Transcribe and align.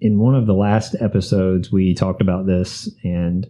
in 0.00 0.18
one 0.18 0.34
of 0.34 0.46
the 0.46 0.54
last 0.54 0.94
episodes, 1.00 1.70
we 1.70 1.94
talked 1.94 2.20
about 2.20 2.46
this, 2.46 2.88
and 3.04 3.46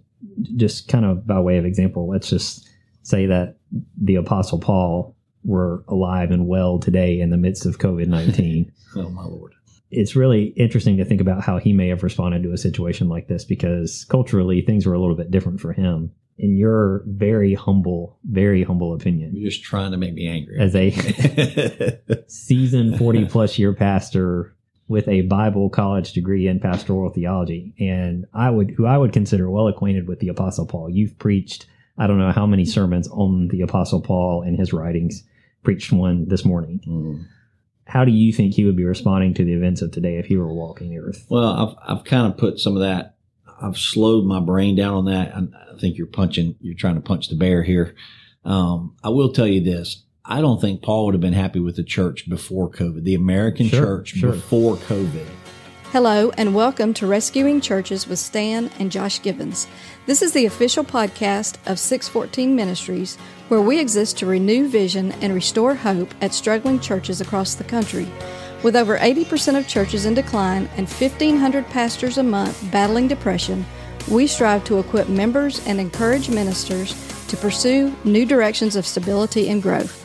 just 0.57 0.89
kind 0.89 1.05
of 1.05 1.27
by 1.27 1.41
way 1.41 1.59
of 1.59 1.65
example, 1.65 2.09
let's 2.09 2.29
just 2.31 2.69
say 3.03 3.27
that 3.27 3.57
the 4.01 4.17
Apostle 4.17 4.59
Paul 4.59 5.17
were 5.45 5.85
alive 5.89 6.31
and 6.31 6.47
well 6.47 6.79
today 6.79 7.19
in 7.21 7.31
the 7.31 7.37
midst 7.39 7.65
of 7.67 7.79
COVID 7.79 8.07
19. 8.09 8.73
Oh, 8.97 9.09
my 9.09 9.23
Lord. 9.23 9.53
it's 9.93 10.17
really 10.17 10.47
interesting 10.57 10.97
to 10.97 11.05
think 11.05 11.21
about 11.21 11.43
how 11.45 11.59
he 11.59 11.73
may 11.73 11.87
have 11.89 12.03
responded 12.03 12.43
to 12.43 12.53
a 12.53 12.59
situation 12.59 13.09
like 13.09 13.29
this 13.29 13.45
because 13.45 14.05
culturally 14.11 14.63
things 14.63 14.85
were 14.85 14.95
a 14.95 15.01
little 15.01 15.15
bit 15.15 15.31
different 15.31 15.61
for 15.61 15.73
him. 15.73 16.11
In 16.39 16.57
your 16.57 17.05
very 17.07 17.55
humble, 17.55 18.19
very 18.25 18.65
humble 18.65 18.93
opinion, 18.95 19.31
You're 19.37 19.49
just 19.51 19.63
trying 19.63 19.93
to 19.93 19.97
make 19.97 20.15
me 20.15 20.27
angry. 20.27 20.59
as 20.59 20.75
a 20.75 20.91
seasoned 22.29 22.99
40 22.99 23.27
plus 23.27 23.59
year 23.61 23.73
pastor 23.75 24.57
with 24.91 25.07
a 25.07 25.21
Bible 25.21 25.71
college 25.71 26.13
degree 26.13 26.49
in 26.49 26.59
pastoral 26.59 27.11
theology, 27.11 27.73
and 27.79 28.27
I 28.35 28.51
would, 28.51 28.73
who 28.73 28.87
I 28.87 28.99
would 28.99 29.13
consider 29.13 29.49
well 29.49 29.69
acquainted 29.69 30.09
with 30.09 30.19
the 30.19 30.27
Apostle 30.27 30.67
Paul. 30.67 30.91
You've 30.91 31.17
preached, 31.17 31.67
I 31.97 32.09
don't 32.09 32.19
know 32.19 32.33
how 32.33 32.45
many 32.45 32.65
sermons 32.65 33.07
on 33.07 33.47
the 33.53 33.61
Apostle 33.61 34.03
Paul 34.03 34.43
and 34.43 34.59
his 34.59 34.73
writings, 34.73 35.23
preached 35.63 35.93
one 35.93 36.27
this 36.27 36.45
morning. 36.45 36.81
Mm. 36.89 37.25
How 37.85 38.05
do 38.05 38.11
you 38.11 38.33
think 38.33 38.53
he 38.53 38.65
would 38.65 38.77
be 38.77 38.85
responding 38.85 39.33
to 39.35 39.45
the 39.45 39.53
events 39.53 39.81
of 39.81 39.93
today 39.93 40.19
if 40.19 40.27
he 40.27 40.37
were 40.37 40.53
walking 40.53 40.91
the 40.91 40.99
earth? 40.99 41.25
Well, 41.29 41.77
I've, 41.87 41.99
I've 41.99 42.05
kind 42.05 42.27
of 42.27 42.37
put 42.37 42.59
some 42.59 42.75
of 42.75 42.83
that. 42.83 43.15
I've 43.63 43.79
slowed 43.79 44.25
my 44.25 44.41
brain 44.41 44.75
down 44.75 44.95
on 44.95 45.05
that. 45.05 45.37
I, 45.37 45.43
I 45.73 45.79
think 45.79 45.99
you're 45.99 46.09
punching, 46.09 46.57
you're 46.61 46.75
trying 46.75 46.97
to 46.97 47.01
punch 47.01 47.29
the 47.29 47.37
bear 47.37 47.63
here. 47.63 47.95
Um, 48.45 48.97
I 49.05 49.11
will 49.11 49.33
tell 49.33 49.47
you 49.47 49.61
this. 49.61 50.03
I 50.33 50.41
don't 50.41 50.61
think 50.61 50.81
Paul 50.81 51.07
would 51.07 51.15
have 51.15 51.21
been 51.21 51.33
happy 51.33 51.59
with 51.59 51.75
the 51.75 51.83
church 51.83 52.29
before 52.29 52.71
COVID, 52.71 53.03
the 53.03 53.17
American 53.17 53.67
Sure, 53.67 53.81
church 53.81 54.11
sure. 54.11 54.31
before 54.31 54.77
COVID. 54.77 55.27
Hello, 55.91 56.31
and 56.37 56.55
welcome 56.55 56.95
to 56.95 57.09
Rescuing 57.09 57.61
Churches 57.61 58.07
with 58.07 58.21
Stan 58.21 58.71
and 58.79 58.93
Josh 58.93 59.21
Gibbons. 59.21 59.67
This 60.07 60.23
is 60.23 60.33
the 60.33 60.47
official 60.47 60.85
podcast 60.85 61.57
of 61.69 61.81
614 61.81 62.55
Ministries, 62.55 63.17
where 63.49 63.61
we 63.61 63.81
exist 63.81 64.19
to 64.19 64.27
renew 64.27 64.69
vision 64.69 65.11
and 65.21 65.35
restore 65.35 65.75
hope 65.75 66.15
at 66.21 66.33
struggling 66.33 66.79
churches 66.79 67.21
across 67.21 67.57
the 67.57 67.65
country. 67.65 68.09
With 68.63 68.77
over 68.77 68.99
80% 68.99 69.59
of 69.59 69.67
churches 69.67 70.07
in 70.07 70.15
decline 70.15 70.71
and 70.77 70.89
1,500 70.89 71.67
pastors 71.71 72.19
a 72.19 72.23
month 72.23 72.71
battling 72.71 73.09
depression, 73.09 73.67
we 74.09 74.29
strive 74.29 74.63
to 74.67 74.79
equip 74.79 75.09
members 75.09 75.67
and 75.67 75.81
encourage 75.81 76.31
ministers 76.31 76.95
to 77.27 77.37
pursue 77.37 77.93
new 78.05 78.25
directions 78.25 78.77
of 78.77 78.87
stability 78.87 79.49
and 79.49 79.61
growth. 79.61 80.00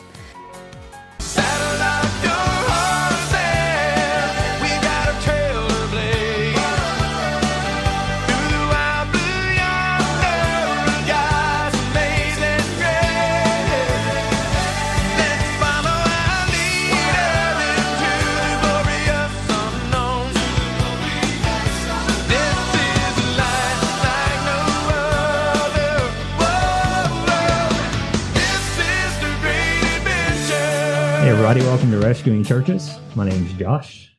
Hey, 31.26 31.32
everybody, 31.32 31.60
welcome 31.62 31.90
to 31.90 31.98
Rescuing 31.98 32.44
Churches. 32.44 33.00
My 33.16 33.28
name 33.28 33.46
is 33.46 33.52
Josh. 33.54 34.16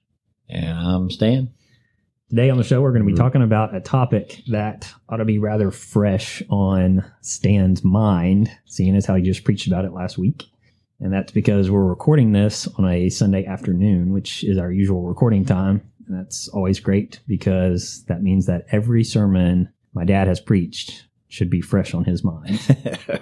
And 0.49 0.77
I'm 0.77 1.09
Stan. 1.09 1.53
Today 2.29 2.49
on 2.49 2.57
the 2.57 2.65
show, 2.65 2.81
we're 2.81 2.91
going 2.91 3.03
to 3.03 3.05
be 3.05 3.13
mm-hmm. 3.13 3.23
talking 3.23 3.43
about 3.43 3.73
a 3.73 3.79
topic 3.79 4.41
that 4.47 4.93
ought 5.07 5.15
to 5.15 5.23
be 5.23 5.39
rather 5.39 5.71
fresh 5.71 6.43
on 6.49 7.09
Stan's 7.21 7.81
mind, 7.81 8.51
seeing 8.65 8.93
as 8.93 9.05
how 9.05 9.15
he 9.15 9.21
just 9.21 9.45
preached 9.45 9.67
about 9.67 9.85
it 9.85 9.93
last 9.93 10.17
week. 10.17 10.47
And 10.99 11.13
that's 11.13 11.31
because 11.31 11.71
we're 11.71 11.85
recording 11.85 12.33
this 12.33 12.67
on 12.77 12.85
a 12.85 13.07
Sunday 13.07 13.45
afternoon, 13.45 14.11
which 14.11 14.43
is 14.43 14.57
our 14.57 14.69
usual 14.69 15.03
recording 15.03 15.45
time. 15.45 15.89
And 16.09 16.19
that's 16.19 16.49
always 16.49 16.81
great 16.81 17.21
because 17.25 18.03
that 18.09 18.21
means 18.21 18.47
that 18.47 18.65
every 18.69 19.05
sermon 19.05 19.71
my 19.93 20.03
dad 20.03 20.27
has 20.27 20.41
preached 20.41 21.05
should 21.29 21.49
be 21.49 21.61
fresh 21.61 21.93
on 21.93 22.03
his 22.03 22.25
mind. 22.25 22.59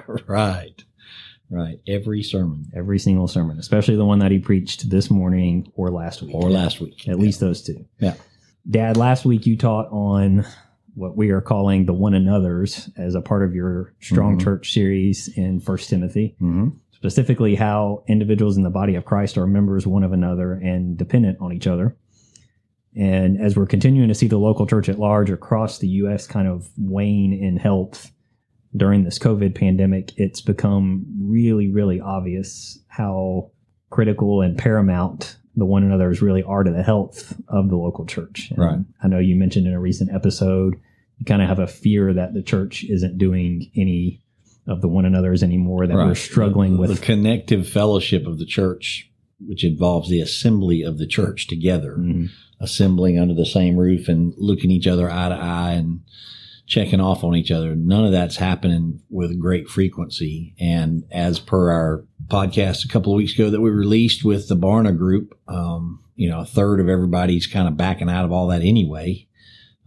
right. 0.28 0.84
Right. 1.50 1.80
Every 1.88 2.24
sermon 2.24 2.66
every 2.76 2.98
single 3.00 3.28
sermon, 3.28 3.60
especially 3.60 3.96
the 3.96 4.06
one 4.06 4.20
that 4.20 4.32
he 4.32 4.40
preached 4.40 4.90
this 4.90 5.10
morning 5.12 5.72
or 5.76 5.92
last 5.92 6.22
week. 6.22 6.34
or 6.36 6.50
last 6.50 6.82
week. 6.82 7.08
At 7.08 7.20
least 7.20 7.40
those 7.40 7.62
two. 7.62 7.86
Yeah. 8.00 8.16
Dad, 8.70 8.98
last 8.98 9.26
week 9.26 9.46
you 9.46 9.56
taught 9.58 9.88
on 9.92 10.46
what 10.96 11.16
we 11.16 11.30
are 11.30 11.42
calling 11.42 11.86
the 11.86 11.94
one 11.94 12.14
another's 12.16 12.90
as 12.98 13.14
a 13.16 13.22
part 13.22 13.44
of 13.44 13.54
your 13.54 13.94
strong 14.00 14.38
Mhm. 14.38 14.42
church 14.44 14.74
series 14.74 15.28
in 15.38 15.60
First 15.60 15.90
Timothy, 15.90 16.36
Mm-hmm. 16.42 16.70
specifically 16.94 17.54
how 17.56 18.04
individuals 18.08 18.58
in 18.58 18.64
the 18.64 18.70
body 18.72 18.96
of 18.96 19.06
Christ 19.06 19.38
are 19.38 19.46
members 19.46 19.86
one 19.86 20.04
of 20.04 20.14
another 20.14 20.54
and 20.54 20.98
dependent 20.98 21.38
on 21.42 21.52
each 21.54 21.68
other. 21.68 21.96
And 22.96 23.38
as 23.40 23.58
we're 23.58 23.66
continuing 23.66 24.08
to 24.08 24.16
see 24.16 24.28
the 24.28 24.38
local 24.40 24.66
church 24.66 24.88
at 24.88 24.98
large 24.98 25.30
across 25.30 25.80
the 25.80 25.88
U.S. 25.90 26.26
kind 26.28 26.48
of 26.48 26.70
wane 26.78 27.34
in 27.34 27.58
health 27.58 28.10
during 28.76 29.04
this 29.04 29.20
COVID 29.20 29.56
pandemic, 29.56 30.12
it's 30.18 30.42
become 30.42 31.06
really, 31.22 31.70
really 31.72 32.00
obvious 32.02 32.80
how 32.88 33.52
critical 33.90 34.42
and 34.42 34.58
paramount 34.58 35.38
the 35.56 35.66
one 35.66 35.84
another's 35.84 36.22
really 36.22 36.44
are 36.44 36.64
to 36.64 36.72
the 36.72 36.84
health 36.84 37.40
of 37.48 37.70
the 37.70 37.78
local 37.78 38.06
church. 38.06 38.50
And 38.52 38.60
Right. 38.60 38.80
I 39.02 39.08
know 39.08 39.20
you 39.20 39.36
mentioned 39.38 39.68
in 39.68 39.74
a 39.74 39.80
recent 39.80 40.12
episode, 40.14 40.76
you 41.18 41.26
kind 41.26 41.42
of 41.42 41.48
have 41.48 41.60
a 41.60 41.68
fear 41.68 42.14
that 42.14 42.34
the 42.34 42.42
church 42.44 42.84
isn't 42.84 43.18
doing 43.18 43.72
any 43.76 44.22
of 44.68 44.82
the 44.82 44.88
one 44.90 45.06
another's 45.06 45.44
anymore, 45.44 45.88
that 45.88 45.96
we're 45.96 46.16
struggling 46.16 46.74
the, 46.74 46.80
with. 46.80 46.90
the 47.00 47.06
connective 47.06 47.70
fellowship 47.70 48.26
of 48.28 48.38
the 48.40 48.46
church, 48.46 49.10
which 49.40 49.64
involves 49.64 50.10
the 50.10 50.20
assembly 50.20 50.82
of 50.82 50.98
the 50.98 51.08
church 51.08 51.48
together, 51.48 51.96
Mhm. 51.98 52.30
assembling 52.60 53.18
under 53.18 53.34
the 53.34 53.46
same 53.46 53.78
roof 53.78 54.10
and 54.10 54.34
looking 54.38 54.72
each 54.72 54.88
other 54.88 55.10
eye 55.10 55.30
to 55.30 55.36
eye 55.36 55.74
and 55.74 56.02
checking 56.68 57.00
off 57.00 57.24
on 57.24 57.36
each 57.36 57.52
other. 57.52 57.76
None 57.76 58.06
of 58.06 58.12
that's 58.12 58.38
happening 58.38 59.02
with 59.10 59.40
great 59.40 59.70
frequency. 59.70 60.56
And 60.60 61.04
as 61.12 61.40
per 61.40 61.72
our 61.72 62.06
podcast 62.28 62.84
a 62.84 62.88
couple 62.88 63.14
of 63.14 63.18
weeks 63.18 63.34
ago 63.34 63.50
that 63.50 63.62
we 63.62 63.70
released 63.70 64.24
with 64.24 64.48
the 64.48 64.58
Barna 64.58 64.98
group, 64.98 65.38
um, 65.48 66.04
you 66.16 66.30
know, 66.30 66.42
a 66.42 66.46
third 66.46 66.80
of 66.80 66.90
everybody's 66.90 67.46
kind 67.46 67.68
of 67.68 67.78
backing 67.78 68.10
out 68.10 68.26
of 68.26 68.32
all 68.32 68.48
that 68.48 68.62
anyway. 68.62 69.28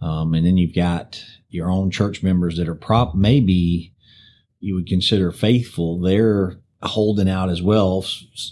Um, 0.01 0.33
and 0.33 0.45
then 0.45 0.57
you've 0.57 0.75
got 0.75 1.21
your 1.49 1.69
own 1.69 1.91
church 1.91 2.23
members 2.23 2.57
that 2.57 2.69
are 2.69 2.75
prop, 2.75 3.15
maybe 3.15 3.93
you 4.59 4.75
would 4.75 4.87
consider 4.87 5.31
faithful. 5.31 5.99
They're 5.99 6.59
holding 6.81 7.29
out 7.29 7.49
as 7.49 7.61
well, 7.61 8.05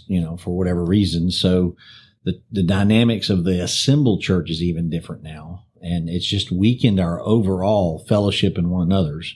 you 0.06 0.20
know, 0.20 0.36
for 0.36 0.56
whatever 0.56 0.84
reason. 0.84 1.30
So 1.30 1.76
the, 2.24 2.42
the 2.50 2.62
dynamics 2.62 3.30
of 3.30 3.44
the 3.44 3.62
assembled 3.62 4.20
church 4.20 4.50
is 4.50 4.62
even 4.62 4.90
different 4.90 5.22
now. 5.22 5.57
And 5.82 6.08
it's 6.08 6.26
just 6.26 6.50
weakened 6.50 7.00
our 7.00 7.20
overall 7.20 8.04
fellowship 8.08 8.58
in 8.58 8.70
one 8.70 8.82
another's, 8.82 9.34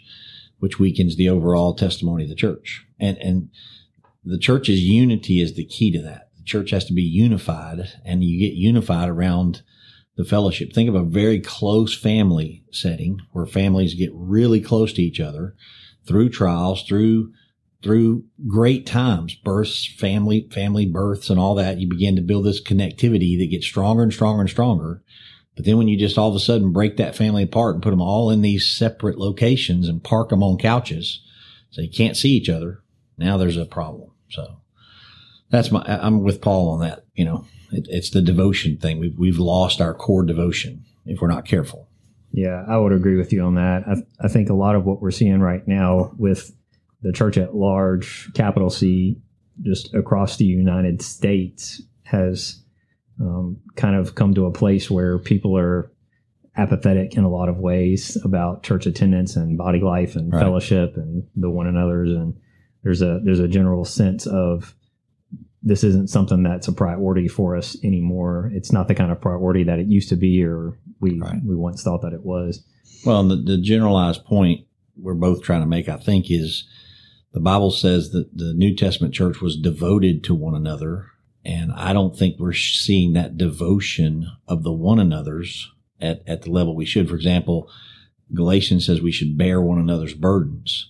which 0.59 0.79
weakens 0.79 1.17
the 1.17 1.29
overall 1.29 1.75
testimony 1.75 2.25
of 2.25 2.31
the 2.31 2.37
church. 2.37 2.85
And, 2.99 3.17
and 3.19 3.51
the 4.25 4.39
church's 4.39 4.81
unity 4.81 5.41
is 5.41 5.55
the 5.55 5.65
key 5.65 5.91
to 5.93 6.03
that. 6.03 6.31
The 6.37 6.45
church 6.45 6.71
has 6.71 6.85
to 6.87 6.93
be 6.93 7.03
unified 7.03 7.89
and 8.05 8.25
you 8.25 8.39
get 8.39 8.55
unified 8.55 9.09
around 9.09 9.63
the 10.17 10.25
fellowship. 10.25 10.73
Think 10.73 10.89
of 10.89 10.95
a 10.95 11.03
very 11.03 11.41
close 11.41 11.97
family 11.97 12.65
setting 12.71 13.21
where 13.33 13.47
families 13.47 13.95
get 13.95 14.11
really 14.15 14.61
close 14.61 14.93
to 14.95 15.03
each 15.03 15.21
other 15.21 15.55
through 16.07 16.31
trials, 16.31 16.83
through 16.83 17.33
through 17.83 18.25
great 18.47 18.87
times, 18.87 19.35
births, 19.35 19.87
family, 19.99 20.49
family 20.53 20.87
births 20.87 21.31
and 21.31 21.41
all 21.41 21.57
that. 21.57 21.79
You 21.79 21.89
begin 21.89 22.15
to 22.17 22.23
build 22.23 22.45
this 22.45 22.63
connectivity 22.63 23.37
that 23.39 23.51
gets 23.51 23.67
stronger 23.67 24.05
and 24.05 24.13
stronger 24.13 24.43
and 24.43 24.51
stronger. 24.51 25.03
But 25.55 25.65
then 25.67 25.77
when 25.77 25.89
you 25.89 25.99
just 25.99 26.17
all 26.17 26.31
of 26.31 26.35
a 26.35 26.41
sudden 26.41 26.73
break 26.73 26.97
that 26.97 27.15
family 27.15 27.43
apart 27.43 27.75
and 27.75 27.83
put 27.83 27.91
them 27.91 28.01
all 28.01 28.31
in 28.31 28.43
these 28.43 28.67
separate 28.67 29.19
locations 29.19 29.89
and 29.89 30.03
park 30.03 30.31
them 30.31 30.43
on 30.43 30.57
couches 30.59 31.21
so 31.71 31.83
you 31.83 31.91
can't 31.91 32.17
see 32.17 32.31
each 32.31 32.49
other, 32.49 32.83
now 33.19 33.37
there's 33.37 33.57
a 33.59 33.67
problem. 33.67 34.11
So 34.31 34.61
that's 35.51 35.71
my, 35.71 35.83
I'm 35.87 36.23
with 36.23 36.41
Paul 36.41 36.71
on 36.71 36.81
that. 36.81 37.05
You 37.15 37.27
know, 37.27 37.47
it, 37.71 37.87
it's 37.91 38.11
the 38.11 38.23
devotion 38.23 38.79
thing. 38.79 38.99
We've, 38.99 39.19
we've 39.19 39.39
lost 39.39 39.81
our 39.81 39.93
core 39.93 40.25
devotion 40.25 40.85
if 41.05 41.21
we're 41.21 41.29
not 41.29 41.45
careful. 41.45 41.89
Yeah, 42.33 42.65
I 42.67 42.79
would 42.79 42.93
agree 42.93 43.17
with 43.17 43.33
you 43.33 43.43
on 43.43 43.57
that. 43.57 43.83
I, 43.87 43.97
I 44.25 44.29
think 44.29 44.49
a 44.49 44.55
lot 44.55 44.75
of 44.75 44.87
what 44.87 45.03
we're 45.03 45.11
seeing 45.11 45.41
right 45.41 45.67
now 45.69 46.13
with 46.17 46.55
the 47.03 47.13
church 47.13 47.37
at 47.37 47.55
large, 47.55 48.33
capital 48.33 48.71
C, 48.71 49.21
just 49.61 49.93
across 49.93 50.37
the 50.37 50.47
United 50.47 51.03
States, 51.03 51.83
has 52.05 52.62
um, 53.23 53.59
kind 53.77 53.97
of 53.97 54.15
come 54.15 54.35
to 54.35 54.47
a 54.47 54.53
place 54.53 54.91
where 54.91 55.19
people 55.19 55.57
are 55.57 55.91
apathetic 56.57 57.17
in 57.17 57.25
a 57.25 57.31
lot 57.31 57.49
of 57.49 57.57
ways 57.59 58.19
about 58.25 58.63
church 58.63 58.85
attendance 58.85 59.37
and 59.37 59.57
body 59.57 59.81
life 59.81 60.17
and 60.17 60.33
Right. 60.33 60.43
fellowship 60.43 60.97
and 60.97 61.25
the 61.35 61.49
one 61.49 61.67
another's 61.67 62.11
and 62.11 62.35
there's 62.83 63.01
a 63.01 63.21
there's 63.25 63.39
a 63.41 63.49
general 63.49 63.85
sense 63.85 64.27
of 64.27 64.75
this 65.63 65.85
isn't 65.85 66.11
something 66.11 66.43
that's 66.43 66.67
a 66.69 66.73
priority 66.73 67.29
for 67.29 67.57
us 67.57 67.77
anymore. 67.85 68.51
It's 68.53 68.73
not 68.73 68.89
the 68.89 68.97
kind 68.97 69.13
of 69.13 69.21
priority 69.21 69.63
that 69.65 69.79
it 69.79 69.87
used 69.87 70.09
to 70.09 70.17
be, 70.17 70.43
or 70.43 70.77
we 71.01 71.19
Right. 71.21 71.41
we 71.45 71.55
once 71.55 71.83
thought 71.83 72.03
that 72.03 72.13
it 72.13 72.25
was. 72.25 72.65
Well, 73.07 73.23
the, 73.27 73.37
the 73.37 73.59
generalized 73.59 74.25
point 74.25 74.67
we're 75.01 75.15
both 75.15 75.43
trying 75.43 75.61
to 75.63 75.67
make, 75.67 75.89
I 75.89 75.97
think, 75.97 76.27
is 76.31 76.69
the 77.33 77.41
Bible 77.41 77.71
says 77.71 78.11
that 78.11 78.37
the 78.37 78.53
New 78.55 78.75
Testament 78.77 79.15
church 79.15 79.41
was 79.41 79.57
devoted 79.57 80.23
to 80.25 80.35
one 80.35 80.55
another. 80.55 81.07
And 81.45 81.73
I 81.73 81.93
don't 81.93 82.17
think 82.17 82.39
we're 82.39 82.53
seeing 82.53 83.15
that 83.15 83.37
devotion 83.37 84.27
of 84.47 84.63
the 84.63 84.73
one 84.73 84.99
another's 84.99 85.73
at, 86.01 86.23
at 86.27 86.43
the 86.43 86.51
level 86.51 86.77
we 86.77 86.85
should. 86.85 87.09
For 87.09 87.17
example, 87.17 87.71
Galatians 88.35 88.87
says 88.87 89.01
we 89.01 89.13
should 89.13 89.37
bear 89.37 89.61
one 89.61 89.79
another's 89.79 90.15
burdens. 90.15 90.89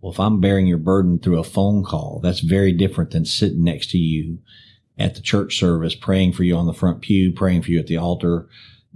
Well, 0.00 0.12
if 0.12 0.20
I'm 0.20 0.40
bearing 0.40 0.66
your 0.66 0.78
burden 0.78 1.18
through 1.18 1.38
a 1.38 1.44
phone 1.44 1.82
call, 1.82 2.20
that's 2.22 2.40
very 2.40 2.72
different 2.72 3.10
than 3.10 3.24
sitting 3.24 3.64
next 3.64 3.90
to 3.90 3.98
you 3.98 4.40
at 4.98 5.14
the 5.14 5.22
church 5.22 5.58
service, 5.58 5.94
praying 5.94 6.34
for 6.34 6.44
you 6.44 6.56
on 6.56 6.66
the 6.66 6.74
front 6.74 7.00
pew, 7.00 7.32
praying 7.32 7.62
for 7.62 7.70
you 7.70 7.80
at 7.80 7.86
the 7.86 7.96
altar, 7.96 8.48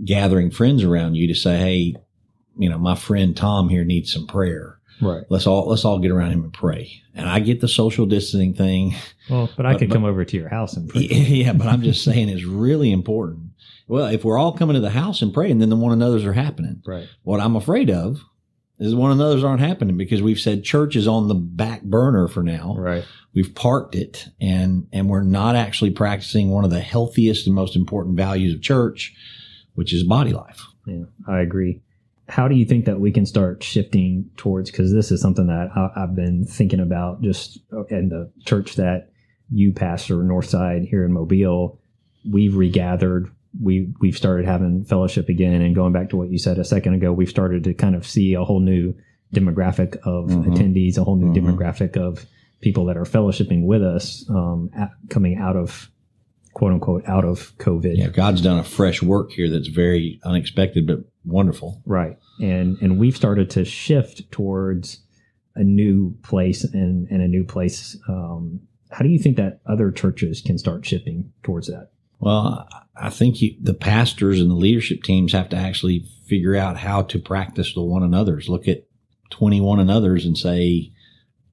gathering 0.04 0.50
friends 0.50 0.84
around 0.84 1.14
you 1.14 1.26
to 1.26 1.34
say, 1.34 1.56
Hey, 1.58 1.94
you 2.58 2.68
know, 2.68 2.78
my 2.78 2.94
friend 2.94 3.36
Tom 3.36 3.68
here 3.68 3.84
needs 3.84 4.12
some 4.12 4.26
prayer. 4.26 4.77
Right. 5.00 5.24
Let's 5.28 5.46
all, 5.46 5.68
let's 5.68 5.84
all 5.84 5.98
get 5.98 6.10
around 6.10 6.32
him 6.32 6.44
and 6.44 6.52
pray. 6.52 7.02
And 7.14 7.28
I 7.28 7.40
get 7.40 7.60
the 7.60 7.68
social 7.68 8.06
distancing 8.06 8.54
thing. 8.54 8.94
Well, 9.30 9.50
but 9.56 9.66
I 9.66 9.72
But- 9.72 9.78
could 9.80 9.88
but- 9.90 9.94
come 9.94 10.04
over 10.04 10.24
to 10.24 10.36
your 10.36 10.48
house 10.48 10.76
and 10.76 10.88
pray. 10.88 11.02
yeah, 11.08 11.52
but 11.52 11.66
I'm 11.66 11.82
just 11.82 12.04
saying 12.04 12.28
it's 12.28 12.44
really 12.44 12.90
important. 12.92 13.50
Well, 13.86 14.06
if 14.06 14.24
we're 14.24 14.38
all 14.38 14.52
coming 14.52 14.74
to 14.74 14.80
the 14.80 14.90
house 14.90 15.22
and 15.22 15.32
praying, 15.32 15.58
then 15.58 15.70
the 15.70 15.76
one 15.76 15.92
another's 15.92 16.24
are 16.24 16.32
happening. 16.34 16.82
Right. 16.86 17.08
What 17.22 17.40
I'm 17.40 17.56
afraid 17.56 17.90
of 17.90 18.20
is 18.78 18.94
one 18.94 19.10
another's 19.10 19.42
aren't 19.42 19.60
happening 19.60 19.96
because 19.96 20.20
we've 20.22 20.38
said 20.38 20.62
church 20.62 20.94
is 20.94 21.08
on 21.08 21.26
the 21.28 21.34
back 21.34 21.82
burner 21.82 22.28
for 22.28 22.42
now. 22.42 22.74
Right. 22.78 23.04
We've 23.34 23.52
parked 23.54 23.94
it 23.94 24.28
and, 24.40 24.86
and 24.92 25.08
we're 25.08 25.22
not 25.22 25.56
actually 25.56 25.90
practicing 25.90 26.50
one 26.50 26.64
of 26.64 26.70
the 26.70 26.80
healthiest 26.80 27.46
and 27.46 27.54
most 27.54 27.74
important 27.76 28.16
values 28.16 28.54
of 28.54 28.60
church, 28.62 29.14
which 29.74 29.92
is 29.92 30.04
body 30.04 30.32
life. 30.32 30.60
Yeah, 30.86 31.04
I 31.26 31.40
agree. 31.40 31.80
How 32.28 32.46
do 32.46 32.54
you 32.54 32.64
think 32.66 32.84
that 32.84 33.00
we 33.00 33.10
can 33.10 33.24
start 33.26 33.62
shifting 33.62 34.30
towards? 34.36 34.70
Because 34.70 34.92
this 34.92 35.10
is 35.10 35.20
something 35.20 35.46
that 35.46 35.70
I, 35.74 35.88
I've 35.96 36.14
been 36.14 36.44
thinking 36.44 36.80
about 36.80 37.22
just 37.22 37.58
in 37.90 38.10
the 38.10 38.30
church 38.44 38.76
that 38.76 39.10
you 39.50 39.72
pastor, 39.72 40.16
Northside 40.16 40.86
here 40.86 41.04
in 41.06 41.12
Mobile. 41.12 41.80
We've 42.30 42.54
regathered. 42.54 43.30
We 43.62 43.92
we've 44.00 44.16
started 44.16 44.44
having 44.44 44.84
fellowship 44.84 45.30
again, 45.30 45.62
and 45.62 45.74
going 45.74 45.94
back 45.94 46.10
to 46.10 46.16
what 46.18 46.30
you 46.30 46.38
said 46.38 46.58
a 46.58 46.64
second 46.64 46.94
ago, 46.94 47.12
we've 47.12 47.30
started 47.30 47.64
to 47.64 47.72
kind 47.72 47.94
of 47.94 48.06
see 48.06 48.34
a 48.34 48.44
whole 48.44 48.60
new 48.60 48.94
demographic 49.34 49.96
of 50.04 50.28
Mhm. 50.28 50.44
attendees, 50.46 50.98
a 50.98 51.04
whole 51.04 51.16
new 51.16 51.32
Mhm. 51.32 51.36
demographic 51.56 51.96
of 51.96 52.26
people 52.60 52.84
that 52.86 52.96
are 52.98 53.04
fellowshipping 53.04 53.64
with 53.64 53.82
us, 53.82 54.28
um, 54.28 54.68
at, 54.76 54.90
coming 55.08 55.36
out 55.38 55.56
of 55.56 55.90
quote 56.52 56.72
unquote 56.72 57.04
out 57.06 57.24
of 57.24 57.56
COVID. 57.58 57.96
Yeah, 57.96 58.08
God's 58.08 58.42
done 58.42 58.58
a 58.58 58.64
fresh 58.64 59.02
work 59.02 59.30
here 59.32 59.48
that's 59.48 59.68
very 59.68 60.18
unexpected 60.24 60.86
but 60.86 61.04
wonderful. 61.28 61.82
Right. 61.84 62.16
And 62.40 62.78
and 62.80 62.98
we've 62.98 63.16
started 63.16 63.50
to 63.50 63.64
shift 63.64 64.30
towards 64.30 65.00
a 65.54 65.64
new 65.64 66.16
place 66.22 66.64
and, 66.64 67.08
and 67.10 67.22
a 67.22 67.28
new 67.28 67.44
place. 67.44 67.96
Um, 68.08 68.60
how 68.90 69.02
do 69.02 69.10
you 69.10 69.18
think 69.18 69.36
that 69.36 69.60
other 69.66 69.90
churches 69.90 70.40
can 70.40 70.56
start 70.58 70.86
shifting 70.86 71.32
towards 71.42 71.66
that? 71.66 71.90
Well, 72.20 72.66
I 72.72 72.78
I 73.00 73.10
think 73.10 73.40
you, 73.40 73.54
the 73.60 73.74
pastors 73.74 74.40
and 74.40 74.50
the 74.50 74.54
leadership 74.54 75.02
teams 75.02 75.32
have 75.32 75.48
to 75.50 75.56
actually 75.56 76.04
figure 76.26 76.56
out 76.56 76.78
how 76.78 77.02
to 77.02 77.18
practice 77.18 77.72
the 77.72 77.82
one 77.82 78.02
another's. 78.02 78.48
Look 78.48 78.66
at 78.66 78.84
21 79.30 79.78
another's 79.78 80.24
and 80.24 80.36
say, 80.36 80.92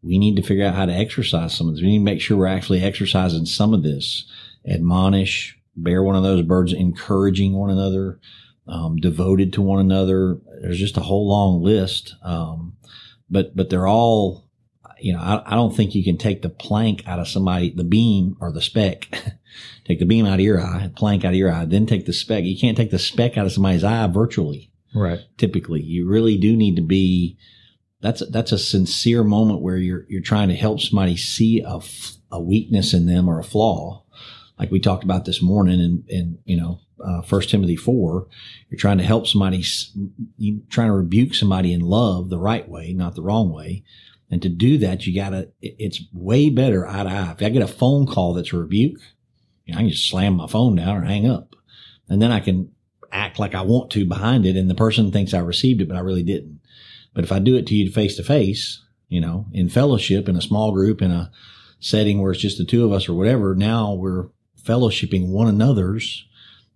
we 0.01 0.17
need 0.17 0.35
to 0.37 0.41
figure 0.41 0.65
out 0.65 0.75
how 0.75 0.85
to 0.85 0.93
exercise 0.93 1.53
some 1.53 1.67
of 1.67 1.75
this. 1.75 1.81
We 1.81 1.89
need 1.89 1.99
to 1.99 2.03
make 2.03 2.21
sure 2.21 2.37
we're 2.37 2.47
actually 2.47 2.81
exercising 2.81 3.45
some 3.45 3.73
of 3.73 3.83
this. 3.83 4.29
Admonish, 4.67 5.57
bear 5.75 6.03
one 6.03 6.15
of 6.15 6.23
those 6.23 6.41
birds, 6.41 6.73
encouraging 6.73 7.53
one 7.53 7.69
another, 7.69 8.19
um, 8.67 8.97
devoted 8.97 9.53
to 9.53 9.61
one 9.61 9.79
another. 9.79 10.39
There's 10.61 10.79
just 10.79 10.97
a 10.97 11.01
whole 11.01 11.27
long 11.27 11.61
list. 11.61 12.15
Um, 12.23 12.77
but, 13.29 13.55
but 13.55 13.69
they're 13.69 13.87
all, 13.87 14.49
you 14.99 15.13
know, 15.13 15.19
I, 15.19 15.43
I 15.45 15.55
don't 15.55 15.75
think 15.75 15.95
you 15.95 16.03
can 16.03 16.17
take 16.17 16.41
the 16.41 16.49
plank 16.49 17.07
out 17.07 17.19
of 17.19 17.27
somebody, 17.27 17.71
the 17.71 17.83
beam 17.83 18.37
or 18.39 18.51
the 18.51 18.61
speck 18.61 19.09
take 19.85 19.99
the 19.99 20.05
beam 20.05 20.25
out 20.25 20.35
of 20.35 20.45
your 20.45 20.61
eye, 20.61 20.91
plank 20.95 21.23
out 21.23 21.33
of 21.33 21.35
your 21.35 21.51
eye, 21.51 21.65
then 21.65 21.85
take 21.85 22.05
the 22.05 22.13
speck. 22.13 22.43
You 22.43 22.57
can't 22.57 22.77
take 22.77 22.91
the 22.91 22.99
speck 22.99 23.37
out 23.37 23.45
of 23.45 23.51
somebody's 23.51 23.83
eye 23.83 24.07
virtually. 24.07 24.71
Right. 24.93 25.19
Typically, 25.37 25.81
you 25.81 26.07
really 26.07 26.37
do 26.37 26.55
need 26.55 26.75
to 26.75 26.81
be. 26.81 27.37
That's 28.01 28.21
a, 28.21 28.25
that's 28.25 28.51
a 28.51 28.59
sincere 28.59 29.23
moment 29.23 29.61
where 29.61 29.77
you're 29.77 30.05
you're 30.07 30.21
trying 30.21 30.49
to 30.49 30.55
help 30.55 30.79
somebody 30.79 31.17
see 31.17 31.61
a, 31.61 31.79
a 32.31 32.41
weakness 32.41 32.93
in 32.93 33.05
them 33.05 33.27
or 33.27 33.39
a 33.39 33.43
flaw, 33.43 34.03
like 34.59 34.71
we 34.71 34.79
talked 34.79 35.03
about 35.03 35.25
this 35.25 35.41
morning, 35.41 35.79
and 35.81 36.03
and 36.09 36.37
you 36.45 36.57
know, 36.57 36.79
uh, 37.03 37.21
First 37.21 37.49
Timothy 37.49 37.75
four. 37.75 38.27
You're 38.69 38.79
trying 38.79 38.97
to 38.99 39.03
help 39.03 39.27
somebody. 39.27 39.59
s- 39.59 39.91
You 40.37 40.61
trying 40.69 40.87
to 40.87 40.93
rebuke 40.93 41.33
somebody 41.33 41.73
in 41.73 41.81
love 41.81 42.29
the 42.29 42.39
right 42.39 42.67
way, 42.67 42.93
not 42.93 43.15
the 43.15 43.21
wrong 43.21 43.51
way. 43.51 43.83
And 44.31 44.41
to 44.41 44.49
do 44.49 44.77
that, 44.79 45.05
you 45.05 45.13
gotta. 45.13 45.49
It's 45.61 46.01
way 46.13 46.49
better 46.49 46.87
eye 46.87 47.03
to 47.03 47.09
eye. 47.09 47.31
If 47.37 47.43
I 47.45 47.49
get 47.49 47.61
a 47.61 47.67
phone 47.67 48.07
call 48.07 48.33
that's 48.33 48.53
a 48.53 48.57
rebuke, 48.57 48.99
you 49.65 49.73
know, 49.73 49.79
I 49.79 49.81
can 49.83 49.89
just 49.91 50.09
slam 50.09 50.35
my 50.35 50.47
phone 50.47 50.75
down 50.75 50.97
or 50.97 51.01
hang 51.05 51.27
up. 51.27 51.55
And 52.09 52.21
then 52.21 52.31
I 52.31 52.39
can 52.39 52.71
act 53.11 53.39
like 53.39 53.55
I 53.55 53.61
want 53.61 53.91
to 53.91 54.05
behind 54.05 54.45
it. 54.45 54.55
And 54.57 54.69
the 54.69 54.75
person 54.75 55.11
thinks 55.11 55.33
I 55.33 55.39
received 55.39 55.81
it, 55.81 55.87
but 55.87 55.97
I 55.97 56.01
really 56.01 56.23
didn't. 56.23 56.59
But 57.13 57.23
if 57.23 57.31
I 57.31 57.39
do 57.39 57.55
it 57.55 57.65
to 57.67 57.75
you 57.75 57.89
face 57.91 58.15
to 58.17 58.23
face, 58.23 58.81
you 59.09 59.21
know, 59.21 59.45
in 59.53 59.69
fellowship, 59.69 60.27
in 60.27 60.35
a 60.35 60.41
small 60.41 60.71
group, 60.71 61.01
in 61.01 61.11
a 61.11 61.31
setting 61.79 62.21
where 62.21 62.31
it's 62.31 62.41
just 62.41 62.57
the 62.57 62.65
two 62.65 62.83
of 62.83 62.91
us 62.91 63.07
or 63.07 63.13
whatever, 63.13 63.55
now 63.55 63.93
we're 63.93 64.27
fellowshipping 64.65 65.27
one 65.27 65.47
another's. 65.47 66.25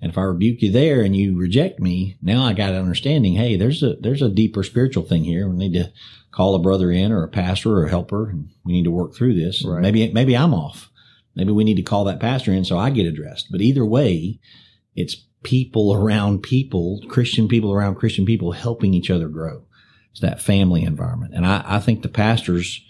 And 0.01 0.11
if 0.11 0.17
I 0.17 0.21
rebuke 0.21 0.61
you 0.61 0.71
there 0.71 1.01
and 1.01 1.15
you 1.15 1.37
reject 1.37 1.79
me, 1.79 2.17
now 2.21 2.43
I 2.43 2.53
got 2.53 2.71
an 2.71 2.79
understanding. 2.79 3.33
Hey, 3.33 3.57
there's 3.57 3.83
a, 3.83 3.95
there's 3.99 4.21
a 4.21 4.29
deeper 4.29 4.63
spiritual 4.63 5.03
thing 5.03 5.25
here. 5.25 5.49
We 5.49 5.57
need 5.57 5.73
to 5.73 5.91
call 6.31 6.55
a 6.55 6.59
brother 6.59 6.91
in 6.91 7.11
or 7.11 7.23
a 7.23 7.29
pastor 7.29 7.71
or 7.71 7.85
a 7.85 7.89
helper 7.89 8.29
and 8.29 8.49
we 8.63 8.73
need 8.73 8.85
to 8.85 8.91
work 8.91 9.13
through 9.13 9.33
this. 9.33 9.65
Right. 9.65 9.81
Maybe, 9.81 10.11
maybe 10.13 10.37
I'm 10.37 10.53
off. 10.53 10.89
Maybe 11.35 11.51
we 11.51 11.63
need 11.63 11.75
to 11.75 11.83
call 11.83 12.05
that 12.05 12.19
pastor 12.19 12.51
in 12.51 12.65
so 12.65 12.77
I 12.77 12.89
get 12.91 13.07
addressed. 13.07 13.51
But 13.51 13.61
either 13.61 13.85
way, 13.85 14.39
it's 14.95 15.15
people 15.43 15.93
around 15.93 16.43
people, 16.43 17.01
Christian 17.07 17.47
people 17.47 17.71
around 17.71 17.95
Christian 17.95 18.25
people 18.25 18.51
helping 18.51 18.93
each 18.93 19.09
other 19.09 19.27
grow. 19.27 19.63
It's 20.11 20.21
that 20.21 20.41
family 20.41 20.83
environment. 20.83 21.33
And 21.33 21.45
I, 21.45 21.63
I 21.65 21.79
think 21.79 22.01
the 22.01 22.09
pastors, 22.09 22.83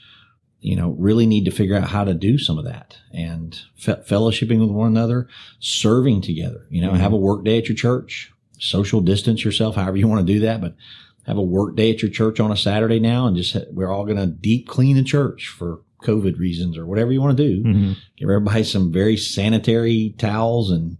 you 0.61 0.75
know, 0.75 0.89
really 0.99 1.25
need 1.25 1.45
to 1.45 1.51
figure 1.51 1.75
out 1.75 1.89
how 1.89 2.03
to 2.03 2.13
do 2.13 2.37
some 2.37 2.57
of 2.57 2.65
that 2.65 2.97
and 3.13 3.59
fe- 3.77 4.01
fellowshipping 4.07 4.59
with 4.59 4.69
one 4.69 4.87
another, 4.87 5.27
serving 5.59 6.21
together, 6.21 6.65
you 6.69 6.81
know, 6.81 6.91
Mhm. 6.91 6.97
have 6.97 7.13
a 7.13 7.17
work 7.17 7.45
day 7.45 7.57
at 7.57 7.69
your 7.69 7.75
church, 7.77 8.31
social 8.57 8.99
distance 9.01 9.45
yourself, 9.45 9.75
however 9.75 9.95
you 9.97 10.07
want 10.07 10.25
to 10.25 10.33
do 10.33 10.39
that, 10.41 10.59
but 10.59 10.75
have 11.23 11.37
a 11.37 11.41
work 11.41 11.75
day 11.77 11.91
at 11.91 12.01
your 12.01 12.11
church 12.11 12.39
on 12.39 12.51
a 12.51 12.57
Saturday 12.57 12.99
now 12.99 13.25
and 13.27 13.37
just, 13.37 13.55
we're 13.71 13.89
all 13.91 14.03
going 14.05 14.17
to 14.17 14.27
deep 14.27 14.67
clean 14.67 14.95
the 14.97 15.03
church 15.03 15.47
for 15.47 15.79
COVID 16.03 16.37
reasons 16.39 16.77
or 16.77 16.85
whatever 16.85 17.11
you 17.11 17.21
want 17.21 17.37
to 17.37 17.47
do 17.47 17.63
Mm-hmm. 17.63 17.91
give 18.17 18.29
everybody 18.29 18.63
some 18.63 18.91
very 18.91 19.15
sanitary 19.17 20.15
towels 20.17 20.71
and 20.71 20.97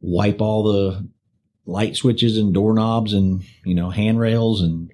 wipe 0.00 0.40
all 0.40 0.62
the 0.64 1.08
light 1.64 1.96
switches 1.96 2.38
and 2.38 2.54
doorknobs 2.54 3.12
and 3.12 3.42
you 3.64 3.74
know 3.74 3.90
handrails 3.90 4.62
and 4.62 4.90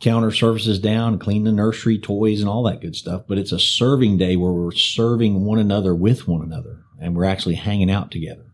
counter 0.00 0.30
surfaces 0.30 0.78
down 0.78 1.18
clean 1.18 1.44
the 1.44 1.52
nursery 1.52 1.98
toys 1.98 2.40
and 2.40 2.48
all 2.48 2.62
that 2.62 2.80
good 2.80 2.96
stuff 2.96 3.22
but 3.28 3.38
it's 3.38 3.52
a 3.52 3.58
serving 3.58 4.16
day 4.16 4.36
where 4.36 4.52
we're 4.52 4.72
serving 4.72 5.44
one 5.44 5.58
another 5.58 5.94
with 5.94 6.26
one 6.26 6.42
another 6.42 6.80
and 7.00 7.16
we're 7.16 7.24
actually 7.24 7.54
hanging 7.54 7.90
out 7.90 8.10
together 8.10 8.46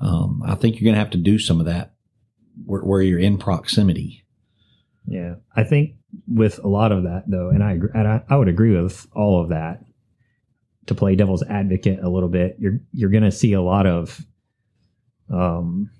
um, 0.00 0.42
i 0.46 0.54
think 0.54 0.74
you're 0.74 0.84
going 0.84 0.94
to 0.94 0.98
have 0.98 1.10
to 1.10 1.18
do 1.18 1.38
some 1.38 1.60
of 1.60 1.66
that 1.66 1.94
where, 2.66 2.82
where 2.82 3.02
you're 3.02 3.18
in 3.18 3.38
proximity 3.38 4.24
Yeah, 5.06 5.36
I 5.54 5.64
think 5.64 5.96
with 6.26 6.58
a 6.62 6.68
lot 6.68 6.92
of 6.92 7.04
that 7.04 7.24
though, 7.26 7.50
and 7.50 7.62
I 7.62 7.72
and 7.72 8.08
I, 8.08 8.22
I 8.28 8.36
would 8.36 8.48
agree 8.48 8.74
with 8.80 9.06
all 9.12 9.42
of 9.42 9.50
that. 9.50 9.84
To 10.86 10.94
play 10.94 11.16
devil's 11.16 11.42
advocate 11.42 12.00
a 12.00 12.08
little 12.10 12.28
bit, 12.28 12.56
you're 12.58 12.80
you're 12.92 13.10
going 13.10 13.24
to 13.24 13.32
see 13.32 13.54
a 13.54 13.62
lot 13.62 13.86
of, 13.86 14.24
um, 15.32 15.90